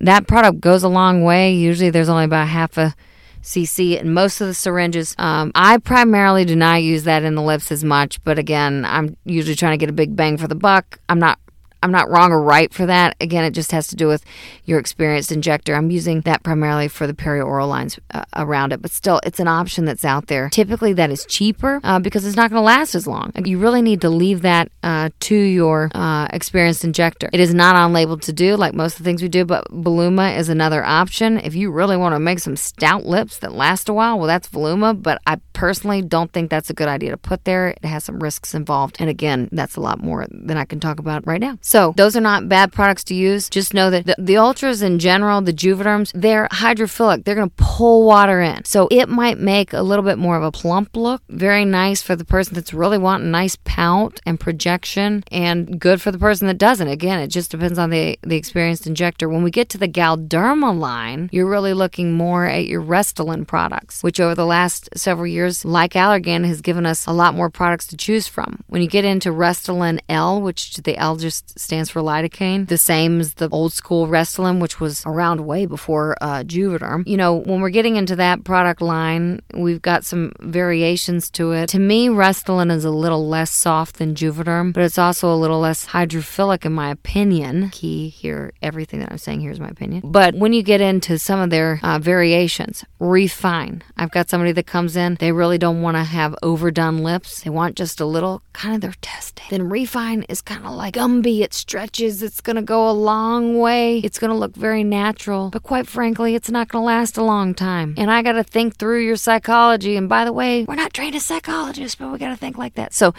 That 0.01 0.27
product 0.27 0.61
goes 0.61 0.83
a 0.83 0.89
long 0.89 1.25
way. 1.25 1.53
Usually 1.53 1.91
there's 1.91 2.09
only 2.09 2.25
about 2.25 2.49
half 2.49 2.79
a 2.79 2.95
cc 3.43 4.01
in 4.01 4.13
most 4.13 4.41
of 4.41 4.47
the 4.47 4.55
syringes. 4.55 5.15
Um, 5.19 5.53
I 5.55 5.79
primarily 5.79 6.45
do 6.45 6.57
not 6.57 6.83
use 6.83 7.05
that 7.05 7.25
in 7.25 7.35
the 7.35 7.43
lips 7.43 7.73
as 7.73 7.85
much, 7.85 8.23
but 8.25 8.39
again, 8.39 8.85
I'm 8.85 9.17
usually 9.25 9.57
trying 9.57 9.73
to 9.73 9.79
get 9.79 9.91
a 9.91 9.95
big 9.95 10.17
bang 10.17 10.37
for 10.37 10.49
the 10.49 10.55
buck. 10.55 11.01
I'm 11.09 11.19
not 11.19 11.39
I'm 11.83 11.93
not 11.93 12.09
wrong 12.11 12.33
or 12.33 12.43
right 12.43 12.73
for 12.73 12.87
that. 12.87 13.17
Again, 13.21 13.45
it 13.45 13.53
just 13.53 13.73
has 13.73 13.89
to 13.89 13.97
do 13.97 14.07
with 14.07 14.25
your 14.65 14.79
experienced 14.79 15.33
injector. 15.33 15.75
I'm 15.75 15.91
using 15.91 16.21
that 16.23 16.43
primarily 16.43 16.89
for 16.89 17.07
the 17.07 17.15
perioral 17.15 17.69
lines 17.69 17.99
uh, 18.13 18.25
around 18.37 18.73
it, 18.73 18.81
but 18.81 18.91
still, 18.91 19.21
it's 19.25 19.41
an 19.41 19.49
option 19.49 19.85
that's 19.85 20.05
out 20.05 20.27
there. 20.29 20.49
Typically, 20.51 20.93
that 20.95 21.11
is 21.11 21.25
cheaper 21.27 21.81
uh, 21.83 21.99
because 21.99 22.25
it's 22.25 22.37
not 22.37 22.51
going 22.51 22.61
to 22.61 22.65
last 22.65 22.95
as 22.95 23.07
long. 23.07 23.33
You 23.45 23.59
really 23.59 23.83
need 23.83 24.01
to 24.03 24.11
leave 24.11 24.43
that 24.43 24.71
uh, 24.83 25.11
to 25.21 25.35
your 25.35 25.91
uh, 25.95 26.29
experienced 26.33 26.85
injector. 26.85 27.29
It 27.33 27.41
is 27.41 27.53
not 27.53 27.77
on 27.77 27.93
label 27.93 28.19
to 28.19 28.33
do 28.33 28.57
like 28.57 28.75
most 28.75 28.95
of 28.95 28.99
the 28.99 29.05
things 29.05 29.23
we 29.23 29.29
do, 29.29 29.45
but 29.45 29.65
Voluma 29.71 30.37
is 30.37 30.49
another 30.49 30.85
option. 30.85 31.39
If 31.39 31.55
you 31.55 31.71
really 31.71 31.97
want 31.97 32.15
to 32.15 32.21
make 32.21 32.39
some 32.39 32.57
stout 32.57 33.05
lips 33.05 33.39
that 33.39 33.53
last 33.53 33.89
a 33.89 33.93
while, 33.93 34.19
well, 34.19 34.27
that's 34.27 34.49
Voluma, 34.49 35.01
but 35.01 35.21
I 35.27 35.37
personally 35.53 36.03
don't 36.03 36.33
think 36.33 36.51
that's 36.51 36.71
a 36.71 36.75
good 36.75 36.89
idea 36.89 37.11
to 37.11 37.17
put 37.17 37.45
there. 37.45 37.69
It 37.69 37.85
has 37.85 38.05
some 38.05 38.23
risks 38.23 38.55
involved. 38.55 38.97
And 38.99 39.09
again, 39.11 39.49
that's 39.53 39.77
a 39.77 39.81
lot 39.81 40.01
more 40.01 40.27
than 40.31 40.57
I 40.57 40.65
can 40.65 40.81
talk 40.81 40.99
about 40.99 41.27
right 41.27 41.41
now. 41.41 41.59
So 41.73 41.95
those 41.97 42.15
are 42.19 42.21
not 42.21 42.51
bad 42.51 42.71
products 42.71 43.03
to 43.05 43.15
use. 43.15 43.49
Just 43.49 43.73
know 43.73 43.89
that 43.89 44.05
the, 44.05 44.15
the 44.19 44.37
ultras 44.37 44.83
in 44.83 44.99
general, 44.99 45.41
the 45.41 45.55
juvederms, 45.55 46.13
they're 46.15 46.47
hydrophilic. 46.49 47.25
They're 47.25 47.35
going 47.35 47.49
to 47.49 47.57
pull 47.57 48.05
water 48.05 48.43
in. 48.43 48.67
So 48.67 48.89
it 48.91 49.09
might 49.09 49.39
make 49.39 49.73
a 49.73 49.81
little 49.81 50.05
bit 50.05 50.19
more 50.19 50.37
of 50.37 50.43
a 50.43 50.53
plump 50.53 50.95
look. 50.95 51.23
Very 51.31 51.65
nice 51.65 52.03
for 52.03 52.15
the 52.15 52.27
person 52.27 52.53
that's 52.53 52.75
really 52.75 52.99
wanting 52.99 53.31
nice 53.31 53.57
pout 53.65 54.21
and 54.27 54.39
projection 54.39 55.25
and 55.33 55.81
good 55.81 56.03
for 56.03 56.11
the 56.11 56.19
person 56.19 56.47
that 56.49 56.59
doesn't. 56.59 56.89
Again, 56.89 57.21
it 57.21 57.29
just 57.29 57.51
depends 57.51 57.79
on 57.79 57.89
the, 57.89 58.19
the 58.21 58.37
experienced 58.37 58.87
injector. 58.87 59.27
When 59.27 59.43
we 59.43 59.51
get 59.51 59.71
to 59.71 59.79
the 59.79 59.89
Galderma 59.89 60.79
line, 60.79 61.31
you're 61.33 61.49
really 61.49 61.73
looking 61.73 62.13
more 62.13 62.45
at 62.45 62.67
your 62.67 62.83
Restylane 62.83 63.47
products, 63.47 64.03
which 64.03 64.21
over 64.21 64.35
the 64.35 64.45
last 64.45 64.91
several 64.95 65.27
years, 65.27 65.65
like 65.65 65.95
Allergan, 65.95 66.45
has 66.45 66.61
given 66.61 66.85
us 66.85 67.07
a 67.07 67.13
lot 67.13 67.35
more 67.35 67.49
products 67.49 67.87
to 67.87 67.97
choose 67.97 68.29
from. 68.29 68.63
When 68.67 68.83
you 68.83 68.89
get 68.89 69.07
into 69.07 69.31
Restylane 69.31 70.01
L, 70.11 70.43
which 70.43 70.77
the 70.77 70.99
L 70.99 71.17
just 71.17 71.62
stands 71.63 71.91
for 71.91 72.01
lidocaine, 72.01 72.69
the 72.69 72.79
same 72.79 73.21
as 73.21 73.35
the 73.35 73.49
old 73.51 73.73
school 73.73 74.07
Restylane, 74.07 74.61
which 74.61 74.81
was 74.81 75.03
around 75.07 75.47
way 75.47 75.67
before 75.67 76.17
uh, 76.21 76.43
Juvederm. 76.43 77.07
You 77.07 77.17
know, 77.17 77.35
when 77.35 77.61
we're 77.61 77.71
getting 77.71 77.97
into 77.97 78.17
that 78.17 78.45
product 78.45 78.81
line, 78.81 79.41
we've 79.55 79.83
got 79.83 80.05
some 80.05 80.33
variations 80.41 81.31
to 81.31 81.53
it. 81.53 81.69
To 81.71 81.79
me, 81.79 82.09
Restylane 82.09 82.71
is 82.71 82.85
a 82.85 82.91
little 82.91 83.29
less 83.29 83.51
soft 83.51 83.97
than 83.97 84.15
Juvederm, 84.15 84.73
but 84.73 84.83
it's 84.83 84.99
also 84.99 85.33
a 85.33 85.37
little 85.37 85.61
less 85.61 85.87
hydrophilic 85.87 86.65
in 86.65 86.73
my 86.73 86.91
opinion. 86.91 87.71
Key 87.71 88.09
here, 88.09 88.53
everything 88.63 89.01
that 89.01 89.11
I'm 89.11 89.19
saying 89.19 89.41
here 89.41 89.51
is 89.51 89.61
my 89.61 89.69
opinion. 89.69 90.03
But 90.05 90.35
when 90.35 90.53
you 90.53 90.63
get 90.63 90.81
into 90.81 91.19
some 91.19 91.41
of 91.41 91.51
their 91.51 91.81
uh, 91.83 91.99
variations, 91.99 92.85
Refyne. 93.01 93.83
I've 93.97 94.11
got 94.11 94.29
somebody 94.29 94.53
that 94.53 94.67
comes 94.67 94.97
in, 94.97 95.17
they 95.17 95.33
really 95.33 95.59
don't 95.59 95.83
want 95.83 95.97
to 95.97 96.05
have 96.05 96.35
overdone 96.43 96.99
lips. 96.99 97.43
They 97.43 97.51
want 97.51 97.77
just 97.77 98.01
a 98.01 98.07
little 98.07 98.43
kind 98.53 98.75
of 98.75 98.81
their 98.81 98.95
testing. 99.01 99.47
Then 99.51 99.69
Refyne 99.69 100.25
is 100.29 100.41
kind 100.41 100.65
of 100.65 100.73
like 100.73 100.95
Gumby 100.95 101.43
stretches, 101.55 102.23
it's 102.23 102.41
going 102.41 102.57
to 102.57 102.63
go 102.63 102.89
a 102.89 102.93
long 102.93 103.59
way. 103.59 103.99
It's 103.99 104.19
going 104.19 104.31
to 104.31 104.37
look 104.37 104.55
very 104.57 104.85
natural. 104.85 105.51
But 105.51 105.63
quite 105.63 105.87
frankly, 105.87 106.35
it's 106.35 106.51
not 106.51 106.69
going 106.69 106.83
to 106.83 106.87
last 106.87 107.17
a 107.17 107.23
long 107.23 107.55
time. 107.55 107.95
And 107.97 108.11
I 108.11 108.23
got 108.23 108.33
to 108.33 108.45
think 108.45 108.77
through 108.77 109.05
your 109.05 109.17
psychology. 109.17 109.97
And 109.97 110.09
by 110.09 110.25
the 110.25 110.33
way, 110.33 110.65
we're 110.65 110.75
not 110.75 110.93
trained 110.93 111.15
as 111.15 111.25
psychologists, 111.25 111.97
but 111.97 112.11
we 112.11 112.19
got 112.19 112.31
to 112.31 112.37
think 112.37 112.59
like 112.59 112.75
that. 112.75 112.93
So 112.93 113.15